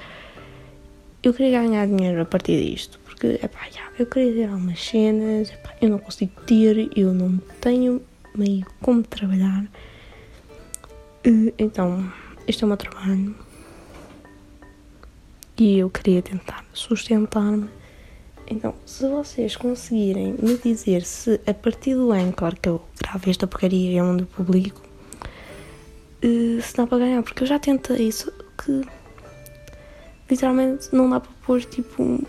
eu 1.22 1.34
queria 1.34 1.60
ganhar 1.60 1.86
dinheiro 1.86 2.22
a 2.22 2.24
partir 2.24 2.62
disto. 2.62 2.98
Porque, 3.04 3.38
epá, 3.42 3.68
já, 3.70 3.88
eu 3.98 4.06
queria 4.06 4.32
ter 4.32 4.44
algumas 4.44 4.82
cenas, 4.82 5.50
epá, 5.50 5.74
eu 5.80 5.90
não 5.90 5.98
consigo 5.98 6.32
ter, 6.46 6.90
eu 6.96 7.12
não 7.12 7.36
tenho 7.60 8.00
meio 8.34 8.66
como 8.80 9.02
trabalhar. 9.02 9.66
Então, 11.58 12.12
este 12.46 12.64
é 12.64 12.66
o 12.66 12.68
meu 12.68 12.76
trabalho 12.76 13.34
e 15.56 15.78
eu 15.78 15.88
queria 15.88 16.20
tentar 16.22 16.64
sustentar-me. 16.72 17.68
Então, 18.48 18.74
se 18.84 19.06
vocês 19.06 19.56
conseguirem 19.56 20.34
me 20.42 20.56
dizer 20.58 21.02
se 21.02 21.40
a 21.46 21.54
partir 21.54 21.94
do 21.94 22.10
Anchor 22.12 22.58
que 22.60 22.68
eu 22.68 22.82
gravo 23.00 23.30
esta 23.30 23.46
porcaria 23.46 24.00
é 24.00 24.02
onde 24.02 24.24
eu 24.24 24.26
publico, 24.26 24.82
eh, 26.20 26.60
se 26.60 26.76
dá 26.76 26.86
para 26.86 26.98
ganhar, 26.98 27.22
porque 27.22 27.44
eu 27.44 27.46
já 27.46 27.58
tentei 27.58 28.08
isso 28.08 28.32
que 28.58 28.82
literalmente 30.28 30.88
não 30.92 31.08
dá 31.08 31.20
para 31.20 31.32
pôr 31.46 31.64
tipo. 31.64 32.26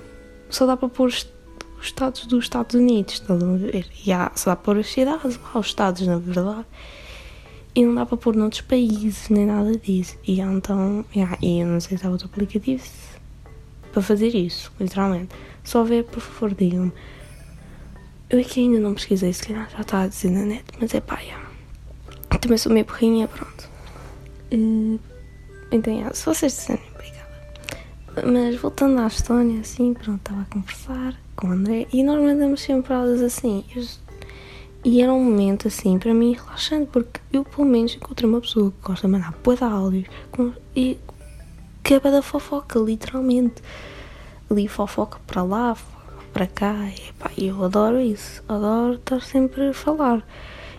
Só 0.50 0.66
dá 0.66 0.78
para 0.78 0.90
pôr 0.90 1.12
os 1.84 1.88
estados 1.88 2.26
dos 2.26 2.46
Estados 2.46 2.76
Unidos, 2.76 3.16
estão 3.16 3.36
a 3.36 3.58
ver? 3.58 3.86
E 4.06 4.12
há, 4.14 4.32
só 4.36 4.52
dá 4.52 4.56
para 4.56 4.64
pôr 4.64 4.78
as 4.78 4.88
cidades, 4.88 5.38
há 5.54 5.60
os 5.60 5.68
estados 5.68 6.08
na 6.08 6.18
verdade 6.18 6.66
e 7.76 7.84
não 7.84 7.94
dá 7.94 8.06
para 8.06 8.16
pôr 8.16 8.36
noutros 8.36 8.62
países 8.62 9.28
nem 9.30 9.46
nada 9.46 9.78
disso. 9.78 10.18
E 10.26 10.40
então, 10.40 11.04
yeah, 11.14 11.38
e 11.42 11.60
eu 11.60 11.68
não 11.68 11.82
sei 11.82 11.98
se 11.98 12.08
há 12.08 12.10
outro 12.10 12.28
aplicativo 12.28 12.84
para 13.92 14.02
fazer 14.02 14.34
isso, 14.34 14.72
literalmente. 14.80 15.36
Só 15.62 15.84
ver, 15.84 16.06
por 16.06 16.22
favor, 16.22 16.56
digam-me. 16.56 16.94
Eu 18.30 18.40
aqui 18.40 18.62
ainda 18.62 18.80
não 18.80 18.94
pesquisei, 18.94 19.34
se 19.34 19.46
calhar 19.46 19.70
já 19.70 19.82
está 19.82 20.02
a 20.04 20.08
dizer 20.08 20.32
na 20.32 20.46
net, 20.46 20.64
mas 20.80 20.94
é 20.94 21.02
pá, 21.02 21.20
yeah. 21.20 21.50
também 22.40 22.58
sou 22.58 22.72
meio 22.72 22.86
burrinha, 22.86 23.28
pronto. 23.28 23.70
Uh, 24.54 25.00
então, 25.70 25.94
yeah, 25.94 26.14
se 26.16 26.26
vocês 26.26 26.54
disserem. 26.54 26.93
Mas 28.22 28.56
voltando 28.58 29.00
à 29.00 29.08
história, 29.08 29.60
assim, 29.60 29.94
pronto, 29.94 30.20
estava 30.20 30.42
a 30.42 30.46
conversar 30.46 31.20
com 31.36 31.48
o 31.48 31.52
André 31.52 31.88
e 31.92 32.04
nós 32.04 32.22
mandamos 32.22 32.62
sempre 32.62 32.94
aulas 32.94 33.22
assim. 33.22 33.66
E 34.86 35.02
era 35.02 35.12
um 35.12 35.24
momento 35.24 35.68
assim 35.68 35.98
para 35.98 36.14
mim 36.14 36.34
relaxante, 36.34 36.90
porque 36.92 37.20
eu 37.32 37.44
pelo 37.44 37.66
menos 37.66 37.96
encontrei 37.96 38.30
uma 38.30 38.42
pessoa 38.42 38.70
que 38.72 38.88
gosta 38.88 39.08
de 39.08 39.14
mandar 39.14 39.34
boa 39.44 39.56
de 39.56 39.64
áudios 39.64 40.08
com, 40.30 40.54
e 40.76 41.00
que 41.82 41.96
é 41.96 42.00
da 42.00 42.22
fofoca, 42.22 42.80
literalmente. 42.80 43.64
Ali 44.50 44.68
fofoca 44.68 45.20
para 45.26 45.42
lá, 45.42 45.76
para 46.32 46.46
cá, 46.46 46.76
e 46.90 47.14
pá, 47.14 47.32
eu 47.38 47.64
adoro 47.64 48.00
isso, 48.00 48.44
adoro 48.48 48.96
estar 48.96 49.22
sempre 49.22 49.70
a 49.70 49.74
falar. 49.74 50.24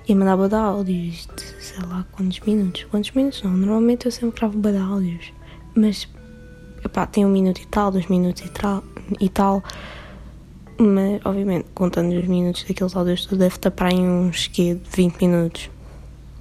E 0.06 0.14
mandava 0.14 0.48
de 0.48 0.54
áudios 0.54 1.26
de 1.34 1.42
sei 1.64 1.82
lá 1.86 2.06
quantos 2.12 2.38
minutos. 2.40 2.84
Quantos 2.84 3.10
minutos 3.12 3.42
não? 3.42 3.52
Normalmente 3.52 4.06
eu 4.06 4.12
sempre 4.12 4.38
gravo 4.38 4.58
de 4.58 4.76
áudios. 4.76 5.32
Mas 5.74 6.06
epá, 6.84 7.06
tem 7.06 7.24
um 7.24 7.30
minuto 7.30 7.58
e 7.60 7.66
tal, 7.66 7.90
dois 7.90 8.06
minutos 8.06 8.42
e, 8.42 9.24
e 9.24 9.28
tal. 9.28 9.62
Mas, 10.78 11.24
obviamente, 11.24 11.66
contando 11.74 12.12
os 12.16 12.26
minutos 12.26 12.64
daqueles 12.64 12.96
áudios, 12.96 13.26
tu 13.26 13.36
deve 13.36 13.54
estar 13.54 13.70
para 13.70 13.88
aí 13.88 13.98
uns 13.98 14.48
que 14.48 14.74
20 14.74 15.20
minutos. 15.20 15.70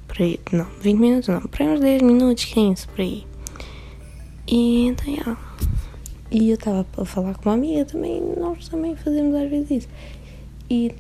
Por 0.08 0.22
aí. 0.22 0.40
Não, 0.52 0.68
20 0.82 1.00
minutos 1.00 1.28
não. 1.30 1.42
Para 1.42 1.66
uns 1.66 1.80
10 1.80 2.02
minutos, 2.02 2.46
15, 2.46 2.88
por 2.88 3.02
aí. 3.02 3.26
E 4.48 4.88
então. 4.88 5.38
E 6.32 6.50
eu 6.50 6.56
estava 6.56 6.86
a 6.98 7.06
falar 7.06 7.36
com 7.36 7.50
uma 7.50 7.56
amiga 7.56 7.86
também, 7.86 8.20
nós 8.40 8.68
também 8.68 8.96
fazemos 8.96 9.36
às 9.36 9.50
vezes 9.50 9.70
isso. 9.70 9.88
E 10.68 10.96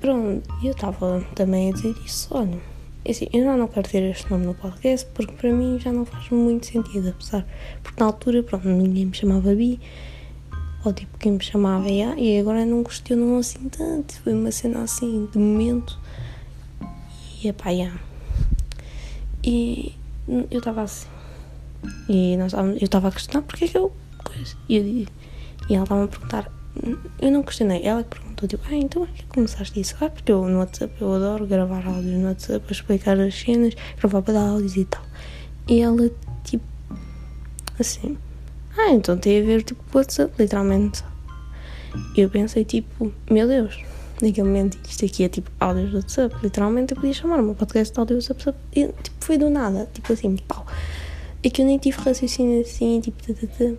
pronto, 0.00 0.42
eu 0.64 0.70
estava 0.70 1.22
também 1.34 1.68
a 1.68 1.74
dizer 1.74 1.94
isso, 2.02 2.28
olha, 2.30 2.58
assim, 3.10 3.28
eu 3.32 3.44
já 3.44 3.56
não 3.56 3.68
quero 3.68 3.88
ter 3.88 4.02
este 4.02 4.30
nome 4.30 4.46
no 4.46 4.54
podcast 4.54 5.06
porque 5.14 5.32
para 5.32 5.52
mim 5.52 5.78
já 5.78 5.92
não 5.92 6.04
faz 6.04 6.28
muito 6.30 6.66
sentido, 6.66 7.08
apesar. 7.08 7.46
Porque 7.82 8.00
na 8.00 8.06
altura, 8.06 8.42
pronto, 8.42 8.68
ninguém 8.68 9.06
me 9.06 9.14
chamava 9.14 9.54
Bi, 9.54 9.80
ou 10.84 10.92
tipo 10.92 11.16
quem 11.18 11.32
me 11.32 11.42
chamava 11.42 11.88
IA, 11.88 12.18
e 12.18 12.38
agora 12.38 12.64
não 12.64 12.84
questionam 12.84 13.38
assim 13.38 13.68
tanto. 13.68 14.20
Foi 14.20 14.32
uma 14.34 14.50
cena 14.50 14.82
assim 14.82 15.28
de 15.32 15.38
momento. 15.38 15.98
E 17.42 17.48
é 17.48 17.52
pá, 17.52 17.70
yeah. 17.70 17.98
E 19.44 19.94
eu 20.28 20.58
estava 20.58 20.82
assim. 20.82 21.08
E 22.08 22.36
nós 22.36 22.52
eu 22.52 22.76
estava 22.82 23.08
a 23.08 23.12
questionar 23.12 23.42
porque 23.42 23.64
é 23.64 23.68
que 23.68 23.78
eu. 23.78 23.92
E, 24.68 24.76
eu, 24.76 24.84
e 24.84 25.74
ela 25.74 25.84
estava 25.84 26.04
a 26.04 26.08
perguntar. 26.08 26.57
Eu 27.20 27.30
não 27.30 27.42
questionei, 27.42 27.82
ela 27.84 28.02
que 28.02 28.10
perguntou, 28.10 28.48
tipo, 28.48 28.62
ah, 28.68 28.74
então 28.74 29.04
é 29.04 29.06
que 29.08 29.24
começaste 29.26 29.80
isso? 29.80 29.96
Ah, 30.00 30.08
porque 30.08 30.30
eu 30.30 30.46
no 30.46 30.58
WhatsApp 30.58 30.94
eu 31.00 31.12
adoro 31.12 31.46
gravar 31.46 31.86
áudios 31.86 32.14
no 32.14 32.28
WhatsApp 32.28 32.64
para 32.64 32.72
explicar 32.72 33.18
as 33.20 33.34
cenas, 33.34 33.74
gravar 33.98 34.22
para 34.22 34.34
dar 34.34 34.48
áudios 34.48 34.76
e 34.76 34.84
tal. 34.84 35.02
E 35.66 35.80
ela, 35.80 36.10
tipo, 36.44 36.64
assim, 37.78 38.16
ah, 38.76 38.90
então 38.92 39.18
tem 39.18 39.40
a 39.40 39.44
ver, 39.44 39.62
tipo, 39.62 39.82
com 39.90 39.98
WhatsApp, 39.98 40.32
literalmente. 40.38 41.02
Eu 42.16 42.30
pensei, 42.30 42.64
tipo, 42.64 43.12
meu 43.30 43.48
Deus, 43.48 43.78
naquele 44.22 44.46
momento 44.46 44.78
isto 44.88 45.04
aqui 45.04 45.24
é 45.24 45.28
tipo 45.28 45.50
áudios 45.58 45.90
do 45.90 45.96
WhatsApp, 45.96 46.36
literalmente 46.42 46.92
eu 46.92 46.96
podia 46.96 47.14
chamar 47.14 47.40
o 47.40 47.42
meu 47.42 47.54
podcast 47.54 47.92
de 47.92 48.00
áudios 48.00 48.26
do 48.26 48.32
WhatsApp 48.32 48.58
e 48.74 48.86
tipo, 49.02 49.16
foi 49.20 49.38
do 49.38 49.50
nada, 49.50 49.88
tipo 49.92 50.12
assim, 50.12 50.36
pau. 50.36 50.66
E 51.42 51.50
que 51.50 51.62
eu 51.62 51.66
nem 51.66 51.78
tive 51.78 51.98
raciocínio 51.98 52.60
assim, 52.60 53.00
tipo, 53.00 53.22
tata, 53.22 53.76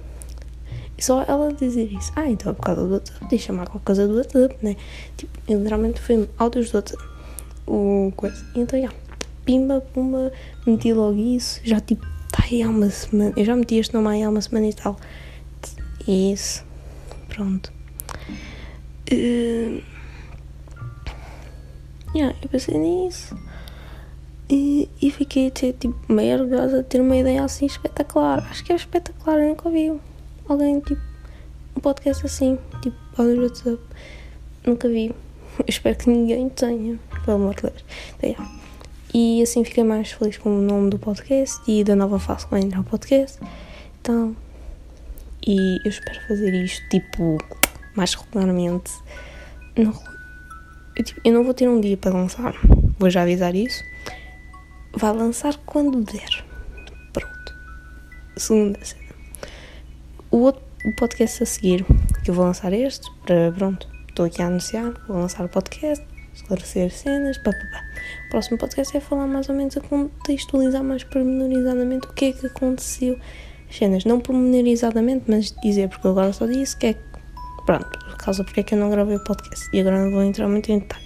só 1.02 1.24
ela 1.28 1.54
dizer 1.54 1.92
isso. 1.92 2.12
Ah, 2.16 2.30
então 2.30 2.52
é 2.52 2.56
por 2.56 2.64
causa 2.64 2.86
do 2.86 2.94
WhatsApp, 2.94 3.26
deixa 3.30 3.48
chamar 3.48 3.68
qualquer 3.68 3.86
coisa 3.86 4.08
do 4.08 4.18
WhatsApp, 4.18 4.56
né? 4.62 4.76
Tipo, 5.18 5.40
literalmente 5.48 6.00
foi 6.02 6.30
áudios 6.38 6.72
do 6.72 6.76
WhatsApp. 6.76 7.04
O 7.68 8.12
coisa. 8.16 8.46
Então, 8.56 8.82
já, 8.82 8.92
pimba, 9.46 9.82
pumba, 9.82 10.32
meti 10.66 10.94
logo 10.94 11.18
isso. 11.18 11.62
Já, 11.64 11.80
tipo, 11.80 12.06
tá 12.32 12.44
aí 12.44 12.62
há 12.62 12.70
uma 12.70 12.90
semana. 12.90 13.34
Eu 13.36 13.46
já 13.46 13.56
meti 13.56 13.76
este 13.76 13.94
nome 13.94 14.24
há 14.24 14.30
uma 14.30 14.42
semana 14.42 14.68
e 14.68 14.74
tal. 14.74 14.98
Isso. 16.08 16.66
Pronto. 17.28 17.72
Uh, 19.12 19.82
yeah, 22.16 22.36
eu 22.42 22.50
pensei 22.50 22.78
nisso. 22.78 23.36
E, 24.50 24.90
e 25.00 25.12
fiquei 25.12 25.48
até 25.48 25.72
tipo, 25.72 25.96
meio 26.12 26.42
orgulhosa 26.42 26.82
de 26.82 26.90
ter 26.90 27.02
uma 27.02 27.16
ideia 27.16 27.44
assim 27.44 27.68
espetacular. 27.68 28.48
Acho 28.50 28.64
que 28.64 28.74
é 28.74 28.76
espetacular, 28.76 29.40
eu 29.40 29.50
nunca 29.50 29.70
vi 29.70 29.92
alguém 30.52 30.80
tipo 30.80 31.02
um 31.76 31.80
podcast 31.80 32.26
assim, 32.26 32.58
tipo 32.82 32.98
áudio 33.18 33.36
do 33.36 33.44
WhatsApp. 33.44 33.80
Nunca 34.66 34.90
vi. 34.90 35.08
Eu 35.60 35.66
espero 35.68 35.96
que 35.98 36.10
ninguém 36.10 36.50
tenha, 36.50 37.00
pelo 37.26 37.38
amor 37.38 37.56
de 37.56 37.64
Deus. 37.64 37.86
Então, 38.18 38.30
yeah. 38.30 38.60
E 39.14 39.42
assim 39.42 39.64
fiquei 39.64 39.84
mais 39.84 40.12
feliz 40.12 40.38
com 40.38 40.58
o 40.58 40.62
nome 40.62 40.90
do 40.90 41.00
podcast 41.00 41.60
e 41.68 41.84
da 41.84 41.96
nova 41.96 42.20
face 42.20 42.46
que 42.46 42.52
vai 42.52 42.62
entrar 42.62 42.78
no 42.78 42.84
podcast. 42.84 43.40
Então, 44.02 44.36
e 45.46 45.80
eu 45.84 45.90
espero 45.90 46.20
fazer 46.28 46.54
isto 46.54 46.88
tipo 46.90 47.38
mais 47.96 48.14
regularmente. 48.14 48.92
Não, 49.76 49.94
eu, 50.96 51.04
tipo, 51.04 51.20
eu 51.26 51.34
não 51.34 51.44
vou 51.44 51.54
ter 51.54 51.68
um 51.68 51.82
dia 51.82 51.98
para 51.98 52.12
lançar, 52.12 52.54
vou 52.98 53.10
já 53.10 53.24
avisar 53.24 53.56
isso 53.56 53.84
vai 54.94 55.14
lançar 55.14 55.56
quando 55.66 56.04
der. 56.04 56.44
Pronto. 57.14 57.56
Segunda 58.38 58.80
cena. 58.84 59.09
O 60.32 60.38
outro 60.38 60.62
o 60.86 60.92
podcast 60.94 61.44
a 61.44 61.46
seguir, 61.46 61.86
que 62.24 62.30
eu 62.30 62.34
vou 62.34 62.46
lançar 62.46 62.72
este, 62.72 63.10
para 63.26 63.52
pronto, 63.52 63.88
estou 64.08 64.26
aqui 64.26 64.42
a 64.42 64.48
anunciar, 64.48 64.94
vou 65.08 65.18
lançar 65.18 65.46
o 65.46 65.50
podcast, 65.50 66.06
esclarecer 66.34 66.92
cenas, 66.92 67.38
pá, 67.38 67.52
pá, 67.52 67.58
pá. 67.72 67.84
O 68.28 68.30
próximo 68.30 68.58
podcast 68.58 68.96
é 68.96 69.00
falar 69.00 69.28
mais 69.28 69.50
ou 69.50 69.56
menos 69.56 69.76
a 69.76 69.82
contextualizar 69.82 70.84
mais 70.84 71.04
pormenorizadamente 71.04 72.08
o 72.08 72.14
que 72.14 72.26
é 72.26 72.32
que 72.32 72.46
aconteceu. 72.46 73.20
As 73.70 73.76
cenas, 73.76 74.06
não 74.06 74.20
pormenorizadamente, 74.20 75.26
mas 75.28 75.52
dizer, 75.64 75.90
porque 75.90 76.08
agora 76.08 76.32
só 76.32 76.46
disse 76.46 76.78
que 76.78 76.88
é. 76.88 76.96
Pronto, 77.66 78.00
por 78.00 78.18
causa 78.18 78.44
porque 78.44 78.62
é 78.62 78.64
que 78.64 78.74
eu 78.74 78.80
não 78.80 78.90
gravei 78.90 79.18
o 79.18 79.24
podcast. 79.24 79.68
E 79.74 79.80
agora 79.82 80.04
não 80.04 80.12
vou 80.12 80.24
entrar 80.24 80.48
muito 80.48 80.72
em 80.72 80.80
detalhe. 80.80 81.06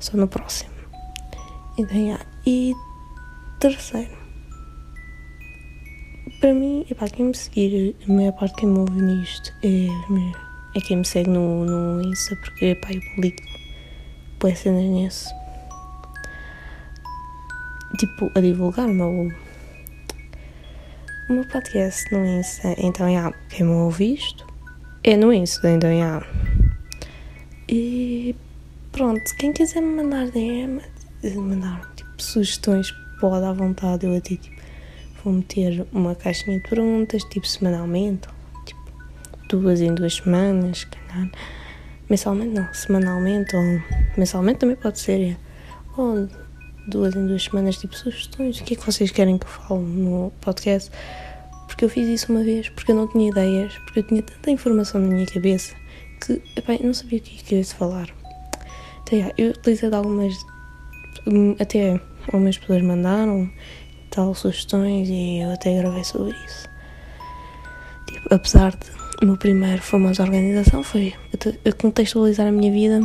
Só 0.00 0.16
no 0.16 0.26
próximo. 0.26 0.70
Então, 1.78 1.96
yeah. 1.96 2.24
E 2.46 2.74
Terceiro, 3.60 4.16
para 6.40 6.54
mim, 6.54 6.86
epá, 6.88 7.08
quem 7.08 7.26
me 7.26 7.34
seguir, 7.34 7.96
a 8.08 8.12
maior 8.12 8.32
parte 8.32 8.54
quem 8.56 8.68
me 8.68 8.78
ouve 8.78 9.00
nisto 9.00 9.52
é, 9.62 9.88
é 10.76 10.80
quem 10.80 10.98
me 10.98 11.04
segue 11.04 11.30
no, 11.30 11.64
no 11.64 12.02
Insta, 12.02 12.36
porque 12.36 12.66
epá, 12.66 12.92
eu 12.92 13.00
publico 13.14 13.42
boas 14.38 14.58
cenas 14.58 14.84
nisso. 14.84 15.28
Tipo, 17.98 18.30
a 18.36 18.40
divulgar 18.40 18.86
o 18.86 18.94
meu, 18.94 19.32
o 21.28 21.32
meu 21.32 21.44
podcast 21.46 22.12
no 22.12 22.24
Insta. 22.24 22.74
Então, 22.78 23.12
já, 23.12 23.32
quem 23.48 23.66
me 23.66 23.72
ouve 23.72 24.14
isto 24.14 24.46
é 25.02 25.16
no 25.16 25.32
Insta, 25.32 25.68
então, 25.70 25.90
já. 25.98 26.24
E 27.68 28.36
pronto, 28.92 29.36
quem 29.36 29.52
quiser 29.52 29.80
me 29.80 30.02
mandar 30.02 30.30
DM, 30.30 30.80
mandar 31.36 31.80
tipo, 31.96 32.22
sugestões 32.22 32.92
pode 33.20 33.44
à 33.44 33.52
vontade. 33.52 34.06
Eu 34.06 34.16
até 34.16 34.36
tipo, 34.36 34.57
vou 35.24 35.32
meter 35.32 35.86
uma 35.92 36.14
caixinha 36.14 36.58
de 36.58 36.68
perguntas, 36.68 37.22
tipo 37.24 37.46
semanalmente, 37.46 38.28
tipo 38.64 38.80
duas 39.48 39.80
em 39.80 39.94
duas 39.94 40.14
semanas, 40.14 40.84
calhar. 40.84 41.30
Mensalmente 42.08 42.54
não, 42.54 42.72
semanalmente 42.72 43.54
ou 43.54 43.62
mensalmente 44.16 44.60
também 44.60 44.76
pode 44.76 44.98
ser. 44.98 45.32
É. 45.32 45.36
Ou 45.96 46.28
duas 46.88 47.14
em 47.14 47.26
duas 47.26 47.44
semanas, 47.44 47.76
tipo 47.76 47.94
sugestões. 47.94 48.60
O 48.60 48.64
que 48.64 48.74
é 48.74 48.76
que 48.76 48.86
vocês 48.86 49.10
querem 49.10 49.36
que 49.36 49.44
eu 49.44 49.50
fale 49.50 49.82
no 49.82 50.32
podcast? 50.40 50.90
Porque 51.66 51.84
eu 51.84 51.90
fiz 51.90 52.08
isso 52.08 52.32
uma 52.32 52.42
vez, 52.42 52.68
porque 52.70 52.92
eu 52.92 52.96
não 52.96 53.06
tinha 53.06 53.28
ideias, 53.28 53.74
porque 53.78 53.98
eu 54.00 54.02
tinha 54.02 54.22
tanta 54.22 54.50
informação 54.50 55.00
na 55.00 55.08
minha 55.08 55.26
cabeça 55.26 55.74
que 56.20 56.42
epá, 56.56 56.74
eu 56.74 56.86
não 56.86 56.94
sabia 56.94 57.18
o 57.18 57.22
que 57.22 57.44
queria 57.44 57.64
falar. 57.64 58.08
Então, 59.02 59.18
yeah, 59.18 59.34
eu 59.38 59.50
utilizei 59.50 59.92
algumas 59.92 60.34
hum, 61.26 61.54
até 61.58 62.00
algumas 62.26 62.58
pessoas 62.58 62.82
mandaram 62.82 63.50
tal 64.10 64.34
sugestões 64.34 65.08
e 65.08 65.40
eu 65.40 65.52
até 65.52 65.76
gravei 65.76 66.04
sobre 66.04 66.36
isso. 66.46 66.68
Tipo, 68.06 68.34
apesar 68.34 68.72
de 68.72 68.98
o 69.22 69.26
meu 69.26 69.36
primeiro 69.36 69.82
famosa 69.82 70.22
organização 70.22 70.82
foi 70.82 71.14
a 71.66 71.72
contextualizar 71.72 72.46
a 72.46 72.52
minha 72.52 72.70
vida, 72.70 73.00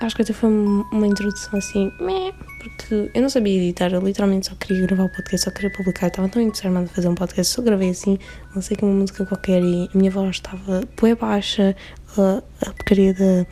acho 0.00 0.14
que 0.14 0.22
até 0.22 0.32
foi 0.32 0.50
uma 0.50 1.06
introdução 1.06 1.58
assim, 1.58 1.90
meh, 2.00 2.32
porque 2.58 3.10
eu 3.14 3.22
não 3.22 3.30
sabia 3.30 3.62
editar, 3.62 3.92
eu 3.92 4.00
literalmente 4.00 4.48
só 4.48 4.54
queria 4.54 4.86
gravar 4.86 5.04
o 5.04 5.08
podcast, 5.08 5.44
só 5.46 5.50
queria 5.50 5.70
publicar, 5.70 6.08
estava 6.08 6.28
tão 6.28 6.42
entusiasmada 6.42 6.86
de 6.86 6.92
fazer 6.92 7.08
um 7.08 7.14
podcast, 7.14 7.52
só 7.52 7.62
gravei 7.62 7.90
assim, 7.90 8.18
não 8.54 8.60
sei 8.60 8.76
que 8.76 8.84
uma 8.84 8.94
música 8.94 9.24
qualquer 9.24 9.62
e 9.62 9.88
a 9.92 9.98
minha 9.98 10.10
voz 10.10 10.36
estava 10.36 10.82
bué 11.00 11.14
baixa, 11.14 11.74
a, 12.16 12.42
a 12.66 12.72
porcaria 12.72 13.14
da, 13.14 13.46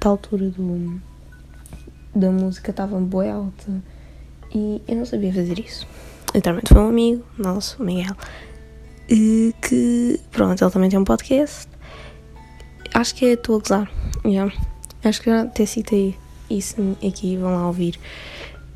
da 0.00 0.08
altura 0.08 0.48
do, 0.48 1.00
da 2.14 2.30
música 2.30 2.70
estava 2.70 2.98
bué 2.98 3.30
alta 3.30 3.82
e 4.54 4.82
eu 4.88 4.96
não 4.96 5.04
sabia 5.04 5.32
fazer 5.32 5.58
isso. 5.58 5.86
Literalmente 6.36 6.70
foi 6.70 6.82
um 6.82 6.88
amigo 6.90 7.24
nosso, 7.38 7.82
Miguel, 7.82 8.14
que, 9.08 10.20
pronto, 10.30 10.62
ele 10.62 10.70
também 10.70 10.90
tem 10.90 10.98
um 10.98 11.04
podcast. 11.04 11.66
Acho 12.92 13.14
que 13.14 13.24
é 13.24 13.32
Estou 13.32 13.56
a 13.56 13.58
Gozar. 13.60 13.90
Yeah. 14.22 14.52
Acho 15.02 15.22
que 15.22 15.30
já 15.30 15.42
até 15.42 15.64
citei 15.64 16.14
isso 16.50 16.76
aqui, 17.06 17.38
vão 17.38 17.54
lá 17.54 17.66
ouvir. 17.66 17.98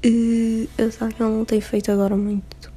Eu 0.03 0.91
sei 0.91 1.09
que 1.09 1.23
ele 1.23 1.31
não 1.31 1.45
tem 1.45 1.61
feito 1.61 1.93
agora 1.93 2.17
muito, 2.17 2.73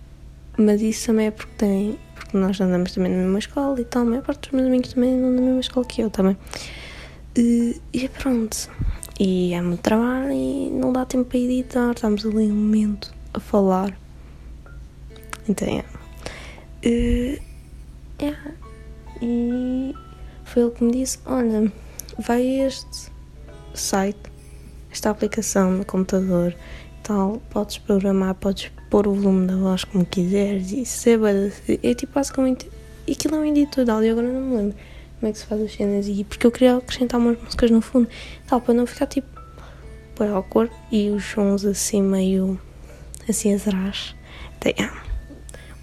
mas 0.58 0.82
isso 0.82 1.08
também 1.08 1.28
é 1.28 1.32
porque 1.32 1.54
tem, 1.58 1.98
porque 2.14 2.38
nós 2.38 2.60
andamos 2.60 2.92
também 2.92 3.10
na 3.10 3.20
mesma 3.20 3.40
escola 3.40 3.80
e 3.80 3.86
tal, 3.86 4.02
a 4.02 4.06
maior 4.06 4.24
parte 4.24 4.50
dos 4.50 4.52
meus 4.52 4.68
amigos 4.68 4.94
também 4.94 5.14
andam 5.14 5.32
na 5.32 5.42
mesma 5.42 5.62
escola 5.62 5.86
que 5.86 6.02
eu 6.02 6.10
também. 6.10 6.38
E 7.38 8.10
pronto, 8.20 8.70
e 9.18 9.54
é 9.54 9.62
muito 9.62 9.80
trabalho 9.80 10.34
e 10.34 10.70
não 10.70 10.92
dá 10.92 11.06
tempo 11.06 11.24
para 11.24 11.40
editar, 11.40 11.92
estamos 11.92 12.26
ali 12.26 12.52
um 12.52 12.56
momento 12.56 13.14
a 13.34 13.40
falar. 13.40 13.98
Então, 15.48 15.68
é. 15.68 15.84
Uh, 16.86 17.42
é. 18.20 18.36
E 19.22 19.96
foi 20.44 20.64
ele 20.64 20.72
que 20.72 20.84
me 20.84 20.92
disse: 20.92 21.20
Olha, 21.26 21.72
vai 22.20 22.46
este 22.46 23.12
site, 23.74 24.20
esta 24.92 25.10
aplicação 25.10 25.72
no 25.72 25.86
computador 25.86 26.56
tal, 27.04 27.42
podes 27.50 27.78
programar, 27.78 28.34
podes 28.36 28.72
pôr 28.90 29.08
o 29.08 29.14
volume 29.14 29.46
da 29.46 29.56
voz 29.56 29.84
como 29.84 30.06
quiseres 30.06 30.72
e 30.72 30.86
seba. 30.86 31.30
É 31.32 31.94
tipo 31.94 32.14
basicamente. 32.14 32.72
Aquilo 33.10 33.36
é 33.36 33.40
um 33.40 33.46
editor 33.46 33.84
de 33.84 33.92
áudio, 33.92 34.12
agora 34.14 34.30
não 34.30 34.42
me 34.42 34.56
lembro 34.56 34.78
como 35.20 35.30
é 35.30 35.34
que 35.34 35.40
se 35.40 35.46
faz 35.46 35.62
as 35.62 35.74
cenas 35.74 36.08
e 36.08 36.24
porque 36.24 36.48
eu 36.48 36.52
queria 36.52 36.78
acrescentar 36.78 37.20
umas 37.20 37.38
músicas 37.42 37.72
no 37.72 37.82
fundo, 37.82 38.08
tal, 38.48 38.62
para 38.62 38.74
não 38.74 38.86
ficar 38.86 39.08
tipo 39.08 39.28
bem 40.18 40.30
awkward 40.30 40.70
e 40.92 41.10
os 41.10 41.24
sons 41.24 41.66
assim 41.66 42.02
meio 42.02 42.60
assim 43.28 43.56
atrás, 43.56 44.16
tem, 44.60 44.76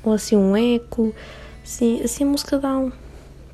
ou 0.02 0.12
assim 0.12 0.36
um 0.36 0.56
eco, 0.56 1.14
assim, 1.64 2.02
assim 2.02 2.24
a 2.24 2.26
música 2.26 2.58
dá 2.58 2.76
um, 2.76 2.92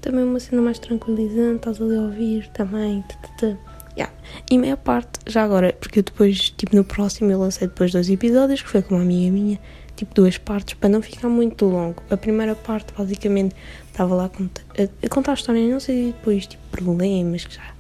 também 0.01 0.25
uma 0.25 0.41
cena 0.41 0.63
mais 0.63 0.79
tranquilizante, 0.79 1.57
estás 1.57 1.81
ali 1.81 1.97
a 1.97 2.03
ouvir 2.03 2.49
também, 2.49 3.03
tata, 3.03 3.59
Yeah. 3.97 4.13
E 4.51 4.59
meia 4.59 4.77
parte, 4.77 5.19
já 5.27 5.43
agora, 5.43 5.73
porque 5.73 6.01
eu 6.01 6.03
depois, 6.03 6.51
tipo, 6.51 6.77
no 6.77 6.85
próximo 6.85 7.33
eu 7.33 7.39
lancei 7.39 7.67
depois 7.67 7.91
dois 7.91 8.11
episódios, 8.11 8.61
que 8.61 8.69
foi 8.69 8.83
com 8.83 8.95
uma 8.95 9.03
amiga 9.03 9.33
minha, 9.33 9.59
tipo, 9.97 10.15
duas 10.15 10.37
partes, 10.37 10.75
para 10.75 10.91
não 10.91 11.01
ficar 11.01 11.29
muito 11.29 11.65
longo. 11.65 12.03
A 12.11 12.17
primeira 12.17 12.55
parte, 12.55 12.93
basicamente, 12.97 13.57
estava 13.89 14.15
lá 14.15 14.27
a 14.27 14.29
contar 14.29 14.63
a, 14.79 15.09
contar 15.09 15.31
a 15.33 15.35
história, 15.35 15.67
não 15.67 15.81
sei, 15.81 16.13
depois, 16.13 16.47
tipo, 16.47 16.63
problemas 16.71 17.47
que 17.47 17.55
já, 17.55 17.75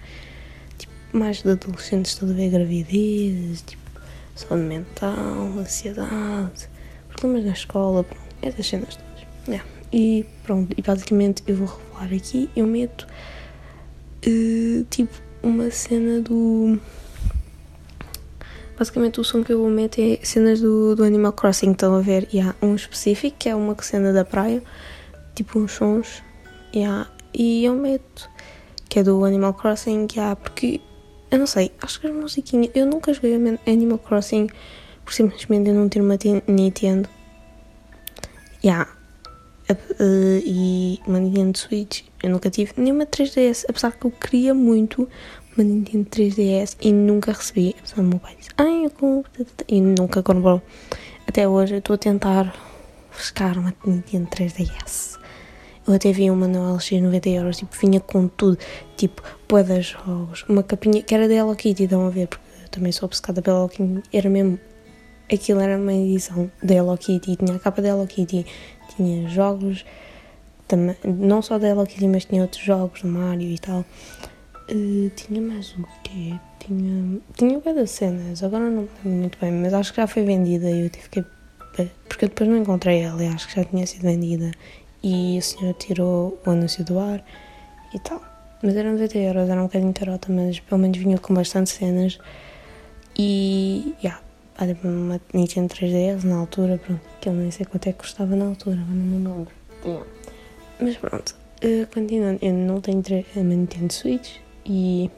tipo, 0.78 0.92
mais 1.12 1.42
de 1.42 1.50
adolescentes, 1.50 2.18
a 2.22 2.26
ver 2.26 2.48
gravidez, 2.48 3.60
tipo, 3.60 3.82
saúde 4.34 4.64
mental, 4.64 5.52
ansiedade, 5.58 6.66
problemas 7.08 7.44
na 7.44 7.52
escola, 7.52 8.06
essas 8.42 8.66
cenas 8.66 8.96
todas. 8.96 9.26
Yeah. 9.46 9.64
E 9.92 10.26
pronto, 10.42 10.74
e 10.76 10.82
basicamente 10.82 11.42
eu 11.46 11.56
vou 11.56 11.66
revelar 11.66 12.14
aqui, 12.14 12.50
eu 12.56 12.66
meto, 12.66 13.06
uh, 14.26 14.84
tipo, 14.90 15.14
uma 15.42 15.70
cena 15.70 16.20
do. 16.20 16.78
Basicamente, 18.78 19.20
o 19.20 19.24
som 19.24 19.42
que 19.42 19.52
eu 19.52 19.58
vou 19.60 19.70
meter 19.70 20.20
é 20.20 20.24
cenas 20.24 20.60
do, 20.60 20.94
do 20.94 21.04
Animal 21.04 21.32
Crossing. 21.32 21.72
Estão 21.72 21.94
a 21.94 22.00
ver? 22.00 22.28
E 22.30 22.40
há 22.40 22.54
um 22.60 22.74
específico 22.74 23.36
que 23.38 23.48
é 23.48 23.54
uma 23.54 23.74
cena 23.82 24.12
da 24.12 24.24
praia, 24.24 24.62
tipo 25.34 25.58
uns 25.58 25.72
sons. 25.72 26.22
E, 26.74 26.84
há, 26.84 27.06
e 27.32 27.64
eu 27.64 27.74
meto 27.74 28.28
que 28.88 28.98
é 28.98 29.02
do 29.02 29.24
Animal 29.24 29.54
Crossing. 29.54 30.06
Yeah, 30.12 30.36
porque 30.36 30.80
eu 31.30 31.38
não 31.38 31.46
sei, 31.46 31.72
acho 31.80 32.00
que 32.00 32.06
as 32.06 32.14
musiquinhas. 32.14 32.70
Eu 32.74 32.86
nunca 32.86 33.14
joguei 33.14 33.34
Animal 33.66 33.98
Crossing 33.98 34.48
por 35.04 35.14
simplesmente 35.14 35.68
eu 35.70 35.74
não 35.74 35.88
ter 35.88 36.00
uma 36.00 36.18
Nintendo. 36.46 37.08
Yeah. 38.66 38.90
Uh, 39.70 40.42
e 40.44 41.00
uma 41.06 41.20
Nintendo 41.20 41.56
Switch 41.56 42.02
eu 42.20 42.30
nunca 42.30 42.50
tive 42.50 42.72
nenhuma 42.76 43.06
3DS, 43.06 43.64
apesar 43.68 43.92
que 43.92 44.04
eu 44.04 44.10
queria 44.10 44.52
muito 44.54 45.08
uma 45.56 45.62
Nintendo 45.62 46.04
3DS 46.10 46.76
e 46.80 46.90
nunca 46.90 47.30
recebi. 47.30 47.76
Apesar 47.78 47.96
do 47.96 48.02
meu 48.02 48.18
pai 48.18 48.34
disse, 48.36 48.50
ai, 48.58 48.86
eu 48.86 48.90
compro, 48.90 49.46
e 49.68 49.80
nunca 49.80 50.20
comprou. 50.20 50.60
Até 51.28 51.46
hoje 51.46 51.76
eu 51.76 51.78
estou 51.78 51.94
a 51.94 51.98
tentar 51.98 52.52
buscar 53.16 53.56
uma 53.56 53.72
Nintendo 53.86 54.26
3DS. 54.30 55.16
Eu 55.86 55.94
até 55.94 56.10
vi 56.10 56.28
uma 56.28 56.48
no 56.48 56.74
LX 56.74 56.90
90 56.90 57.28
euros, 57.28 57.58
tipo, 57.58 57.76
vinha 57.76 58.00
com 58.00 58.26
tudo, 58.26 58.58
tipo, 58.96 59.22
poeda 59.46 59.80
jogos, 59.80 60.44
uma 60.48 60.64
capinha 60.64 61.00
que 61.04 61.14
era 61.14 61.28
da 61.28 61.34
Hello 61.34 61.54
Kitty, 61.54 61.84
estão 61.84 62.04
a 62.04 62.10
ver, 62.10 62.26
porque 62.26 62.44
eu 62.64 62.68
também 62.68 62.90
sou 62.90 63.06
obcecada 63.06 63.40
pela 63.40 63.58
Hello 63.58 63.68
Kitty, 63.68 64.02
era 64.12 64.28
mesmo, 64.28 64.58
aquilo 65.32 65.60
era 65.60 65.76
uma 65.76 65.92
edição 65.92 66.50
da 66.62 66.74
Hello 66.74 66.96
Kitty, 66.96 67.36
tinha 67.36 67.56
a 67.56 67.58
capa 67.58 67.82
da 67.82 67.88
Hello 67.88 68.06
Kitty, 68.06 68.46
tinha 68.94 69.28
jogos, 69.28 69.84
também, 70.66 70.96
não 71.04 71.42
só 71.42 71.58
da 71.58 71.68
Hello 71.68 71.86
Kitty, 71.86 72.08
mas 72.08 72.24
tinha 72.24 72.42
outros 72.42 72.62
jogos 72.62 73.02
do 73.02 73.08
Mario 73.08 73.50
e 73.50 73.58
tal. 73.58 73.84
Uh, 74.70 75.10
tinha 75.14 75.40
mais 75.40 75.72
o 75.74 75.84
quê? 76.02 76.34
Tinha, 76.58 77.20
tinha 77.36 77.60
das 77.60 77.90
cenas, 77.90 78.42
agora 78.42 78.64
não 78.68 78.80
lembro 78.82 78.90
muito 79.04 79.38
bem, 79.38 79.52
mas 79.52 79.72
acho 79.72 79.92
que 79.92 80.00
já 80.00 80.06
foi 80.06 80.24
vendida 80.24 80.68
e 80.68 80.82
eu 80.82 80.90
tive 80.90 81.08
que. 81.08 81.24
Porque 82.08 82.24
eu 82.24 82.28
depois 82.30 82.48
não 82.48 82.56
encontrei 82.56 83.00
ela 83.00 83.22
acho 83.34 83.48
que 83.48 83.56
já 83.56 83.64
tinha 83.64 83.86
sido 83.86 84.02
vendida 84.02 84.50
e 85.02 85.38
o 85.38 85.42
senhor 85.42 85.74
tirou 85.74 86.40
o 86.44 86.50
anúncio 86.50 86.82
do 86.82 86.98
ar 86.98 87.22
e 87.94 87.98
tal. 88.00 88.20
Mas 88.62 88.74
eram 88.74 88.92
90 88.92 89.18
euros, 89.18 89.48
era 89.48 89.60
um 89.60 89.64
bocadinho 89.64 89.92
tarota, 89.92 90.32
mas 90.32 90.58
pelo 90.58 90.80
menos 90.80 90.96
vinha 90.96 91.18
com 91.18 91.34
bastante 91.34 91.70
cenas 91.70 92.18
e. 93.16 93.94
já. 94.02 94.25
Yeah, 94.58 94.74
uma 94.84 95.20
Nintendo 95.34 95.74
3DS 95.74 96.24
na 96.24 96.36
altura, 96.36 96.78
pronto, 96.78 97.00
que 97.20 97.28
eu 97.28 97.32
nem 97.34 97.50
sei 97.50 97.66
quanto 97.66 97.88
é 97.88 97.92
que 97.92 97.98
custava 97.98 98.34
na 98.34 98.46
altura, 98.46 98.76
mas 98.76 98.96
não 98.96 99.18
me 99.18 99.28
lembro. 99.28 99.52
Yeah. 99.84 100.06
Mas 100.80 100.96
pronto, 100.96 101.34
uh, 101.62 101.86
continuando, 101.92 102.38
eu 102.42 102.52
não 102.52 102.80
tenho 102.80 103.02
a 103.36 103.40
Nintendo 103.40 103.92
Switch 103.92 104.38
e 104.64 105.10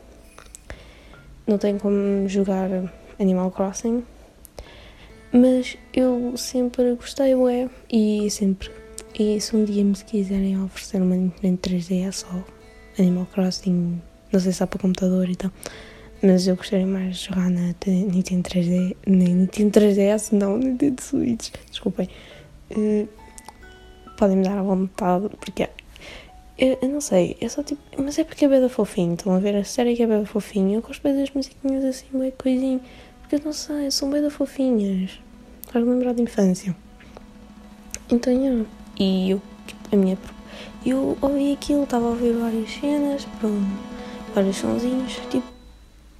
não 1.46 1.56
tenho 1.56 1.78
como 1.78 2.28
jogar 2.28 2.68
Animal 3.18 3.50
Crossing, 3.50 4.04
mas 5.32 5.76
eu 5.94 6.36
sempre 6.36 6.94
gostei, 6.94 7.34
ué, 7.34 7.68
e 7.90 8.28
sempre, 8.30 8.70
e 9.18 9.40
se 9.40 9.54
um 9.54 9.64
dia 9.64 9.84
me 9.84 9.94
quiserem 9.94 10.62
oferecer 10.62 11.00
uma 11.00 11.14
Nintendo 11.14 11.58
3DS 11.58 12.24
ou 12.32 12.44
Animal 12.98 13.26
Crossing, 13.32 14.02
não 14.32 14.40
sei 14.40 14.52
se 14.52 14.62
há 14.62 14.66
para 14.66 14.80
computador 14.80 15.28
e 15.28 15.36
tal, 15.36 15.50
mas 16.22 16.46
eu 16.46 16.56
gostaria 16.56 16.86
mais 16.86 17.18
de 17.18 17.26
jogar 17.26 17.48
na 17.50 17.74
Nintendo 17.86 18.48
3D, 18.48 18.96
na 19.06 19.24
Nintendo 19.24 19.80
3DS, 19.80 20.32
não, 20.32 20.58
Nintendo 20.58 21.00
Switch, 21.00 21.50
desculpem. 21.70 22.08
Uh, 22.70 23.08
podem 24.16 24.36
me 24.36 24.44
dar 24.44 24.58
à 24.58 24.62
vontade, 24.62 25.28
porque 25.40 25.68
eu, 26.58 26.76
eu, 26.82 26.88
não 26.88 27.00
sei, 27.00 27.36
é 27.40 27.48
só 27.48 27.62
tipo. 27.62 27.80
Mas 27.96 28.18
é 28.18 28.24
porque 28.24 28.44
é 28.44 28.48
beda 28.48 28.68
fofinho, 28.68 29.14
estão 29.14 29.32
a 29.32 29.38
ver 29.38 29.54
a 29.54 29.62
série 29.62 29.94
que 29.94 30.02
é 30.02 30.06
beda 30.08 30.26
fofinho. 30.26 30.74
Eu 30.74 30.82
gosto 30.82 31.00
bem 31.02 31.16
das 31.16 31.30
musiquinhas 31.30 31.84
assim, 31.84 32.06
bem 32.12 32.32
coisinho. 32.32 32.80
Porque 33.20 33.36
eu 33.36 33.40
não 33.44 33.52
sei, 33.52 33.88
são 33.92 34.10
beda 34.10 34.28
fofinhas. 34.28 35.20
Faz 35.70 35.86
lembrar 35.86 36.14
de 36.14 36.22
infância. 36.22 36.74
Então, 38.10 38.32
yeah. 38.32 38.64
E 38.98 39.30
eu, 39.30 39.42
tipo, 39.66 39.94
a 39.94 39.96
minha. 39.96 40.18
Eu 40.84 41.16
ouvi 41.20 41.52
aquilo, 41.52 41.84
estava 41.84 42.06
a 42.06 42.08
ouvir 42.08 42.32
várias 42.32 42.70
cenas, 42.72 43.24
pronto, 43.38 43.66
vários 44.34 44.56
sonzinhos, 44.56 45.12
tipo, 45.30 45.46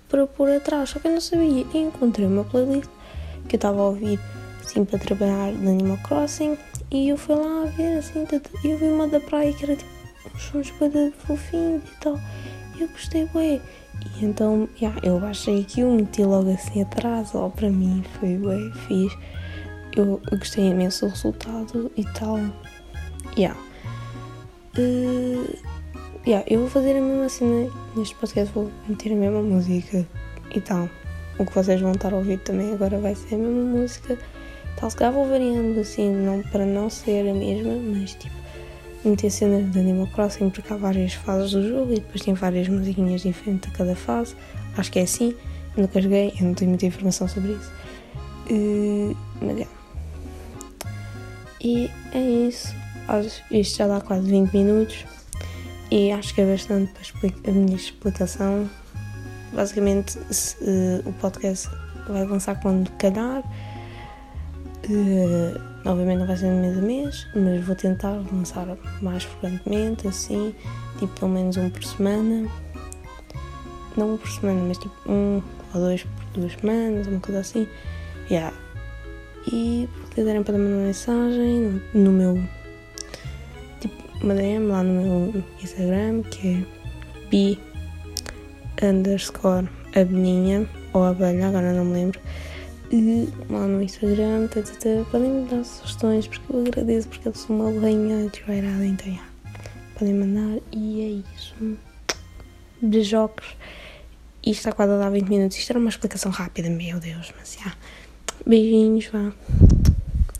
para 0.08 0.26
pôr 0.26 0.50
atrás. 0.50 0.90
Só 0.90 0.98
que 0.98 1.08
eu 1.08 1.12
não 1.12 1.20
sabia. 1.20 1.66
E 1.72 1.78
encontrei 1.78 2.26
uma 2.26 2.44
playlist 2.44 2.90
que 3.48 3.56
eu 3.56 3.58
estava 3.58 3.80
a 3.80 3.86
ouvir, 3.86 4.18
assim, 4.60 4.84
para 4.84 4.98
trabalhar 4.98 5.52
no 5.52 5.70
Animal 5.70 5.98
Crossing. 5.98 6.56
E 6.90 7.08
eu 7.08 7.16
fui 7.16 7.34
lá 7.36 7.64
a 7.64 7.66
ver, 7.66 7.98
assim, 7.98 8.26
eu 8.64 8.78
vi 8.78 8.84
uma 8.86 9.08
da 9.08 9.20
praia 9.20 9.52
que 9.52 9.64
era 9.64 9.76
tipo 9.76 9.90
uns 10.34 10.42
sons 10.42 10.72
bem 10.78 11.12
fofinhos 11.12 11.82
e 11.84 12.00
tal. 12.00 12.18
E 12.76 12.82
eu 12.82 12.88
gostei 12.88 13.26
bem. 13.26 13.60
E 14.16 14.24
então, 14.24 14.68
yeah, 14.80 14.98
eu 15.02 15.18
baixei 15.18 15.62
aquilo, 15.62 15.94
meti 15.94 16.22
logo 16.22 16.50
assim 16.52 16.82
atrás, 16.82 17.34
ó, 17.34 17.48
para 17.48 17.68
mim 17.68 18.02
foi 18.18 18.36
bem 18.36 18.72
fiz. 18.86 19.12
Eu, 19.96 20.20
eu, 20.30 20.38
gostei 20.38 20.70
imenso 20.70 21.06
do 21.06 21.10
resultado 21.10 21.90
e 21.96 22.04
tal. 22.04 22.38
Yeah. 23.36 23.58
Uh, 24.78 25.58
yeah, 26.28 26.46
eu 26.48 26.60
vou 26.60 26.68
fazer 26.68 26.96
a 26.96 27.00
mesma 27.00 27.28
cena 27.28 27.70
neste 27.96 28.14
podcast, 28.14 28.52
vou 28.54 28.70
meter 28.88 29.12
a 29.12 29.16
mesma 29.16 29.42
música 29.42 30.06
e 30.54 30.60
tal. 30.60 30.88
O 31.38 31.46
que 31.46 31.54
vocês 31.54 31.80
vão 31.80 31.92
estar 31.92 32.12
a 32.12 32.16
ouvir 32.16 32.38
também 32.38 32.72
agora 32.72 32.98
vai 32.98 33.14
ser 33.14 33.36
a 33.36 33.38
mesma 33.38 33.62
música 33.62 34.18
Tal, 34.78 34.88
se 34.90 34.96
calhar 34.96 35.12
vou 35.12 35.28
variando 35.28 35.80
assim, 35.80 36.08
não, 36.08 36.40
para 36.40 36.64
não 36.64 36.88
ser 36.88 37.28
a 37.28 37.34
mesma, 37.34 37.74
mas 37.74 38.14
tipo, 38.14 38.34
meter 39.04 39.28
cenas 39.28 39.72
de 39.72 39.80
Animal 39.80 40.06
Crossing 40.06 40.50
porque 40.50 40.72
há 40.72 40.76
várias 40.76 41.14
fases 41.14 41.50
do 41.50 41.68
jogo 41.68 41.92
e 41.92 41.96
depois 41.96 42.20
tem 42.22 42.32
várias 42.32 42.68
musiquinhas 42.68 43.22
diferentes 43.22 43.72
a 43.72 43.76
cada 43.76 43.96
fase. 43.96 44.36
Acho 44.76 44.92
que 44.92 45.00
é 45.00 45.02
assim. 45.02 45.34
Eu 45.76 45.82
nunca 45.82 46.00
joguei, 46.00 46.32
eu 46.38 46.46
não 46.46 46.54
tenho 46.54 46.68
muita 46.68 46.86
informação 46.86 47.26
sobre 47.26 47.52
isso. 47.52 47.72
Uh, 48.48 49.16
mas 49.42 49.60
é. 49.62 49.66
E 51.60 51.90
é 52.12 52.20
isso. 52.20 52.72
Isto 53.50 53.78
já 53.78 53.88
dá 53.88 54.00
quase 54.00 54.30
20 54.30 54.52
minutos 54.52 55.04
e 55.90 56.12
acho 56.12 56.34
que 56.34 56.40
é 56.40 56.46
bastante 56.46 56.92
para 56.92 57.50
a 57.50 57.54
minha 57.54 57.76
explicação. 57.76 58.68
Basicamente, 59.52 60.18
se, 60.30 60.56
uh, 60.62 61.08
o 61.08 61.12
podcast 61.14 61.68
vai 62.08 62.24
lançar 62.26 62.60
quando 62.60 62.90
calhar. 62.92 63.42
Uh, 64.88 65.68
obviamente 65.84 66.18
não 66.18 66.26
vai 66.26 66.36
ser 66.36 66.50
no 66.50 66.60
mês 66.60 66.78
a 66.78 66.80
mês, 66.80 67.26
mas 67.34 67.64
vou 67.64 67.74
tentar 67.74 68.22
lançar 68.32 68.66
mais 69.00 69.24
frequentemente, 69.24 70.06
assim, 70.08 70.54
tipo 70.98 71.18
pelo 71.18 71.30
menos 71.30 71.56
um 71.56 71.70
por 71.70 71.82
semana. 71.82 72.48
Não 73.96 74.14
um 74.14 74.16
por 74.16 74.30
semana, 74.30 74.60
mas 74.68 74.78
tipo 74.78 74.94
um 75.10 75.42
ou 75.74 75.80
dois 75.80 76.02
por 76.02 76.40
duas 76.40 76.52
semanas, 76.52 77.06
uma 77.06 77.20
coisa 77.20 77.40
assim. 77.40 77.66
Yeah. 78.30 78.54
E 79.46 79.88
se 80.04 80.14
quiserem 80.14 80.42
para 80.42 80.58
mandar 80.58 80.76
uma 80.76 80.84
mensagem 80.84 81.82
no 81.94 82.12
meu 82.12 82.38
uma 84.22 84.34
DM 84.34 84.66
lá 84.66 84.82
no 84.82 85.02
meu 85.02 85.44
Instagram 85.62 86.22
que 86.22 86.48
é 86.48 87.28
bi 87.30 87.58
underscore 88.82 89.68
abelhinha 89.94 90.68
ou 90.92 91.04
abelha, 91.04 91.48
agora 91.48 91.72
não 91.72 91.84
me 91.84 91.94
lembro 91.94 92.20
e 92.90 93.28
lá 93.50 93.66
no 93.66 93.82
Instagram, 93.82 94.46
tá, 94.46 94.62
tá, 94.62 94.72
tá, 94.72 95.10
podem 95.10 95.30
me 95.30 95.48
dar 95.48 95.62
sugestões 95.62 96.26
porque 96.26 96.52
eu 96.52 96.60
agradeço 96.60 97.08
porque 97.08 97.28
eu 97.28 97.34
sou 97.34 97.54
uma 97.54 97.70
lenha 97.70 98.30
desvairada, 98.30 98.84
então 98.84 99.06
yeah. 99.06 99.28
podem 99.98 100.14
mandar 100.14 100.58
e 100.72 101.00
é 101.02 101.36
isso. 101.36 101.54
Beijocos. 102.80 103.56
Isto 104.42 104.60
está 104.60 104.72
quase 104.72 104.92
a 104.92 104.98
dar 104.98 105.10
20 105.10 105.28
minutos. 105.28 105.58
Isto 105.58 105.70
era 105.70 105.78
uma 105.78 105.90
explicação 105.90 106.30
rápida, 106.32 106.70
meu 106.70 106.98
Deus, 106.98 107.30
mas 107.36 107.58
já. 107.62 107.74
Beijinhos, 108.46 109.06
vá. 109.12 109.32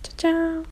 Tchau, 0.03 0.15
tchau. 0.17 0.63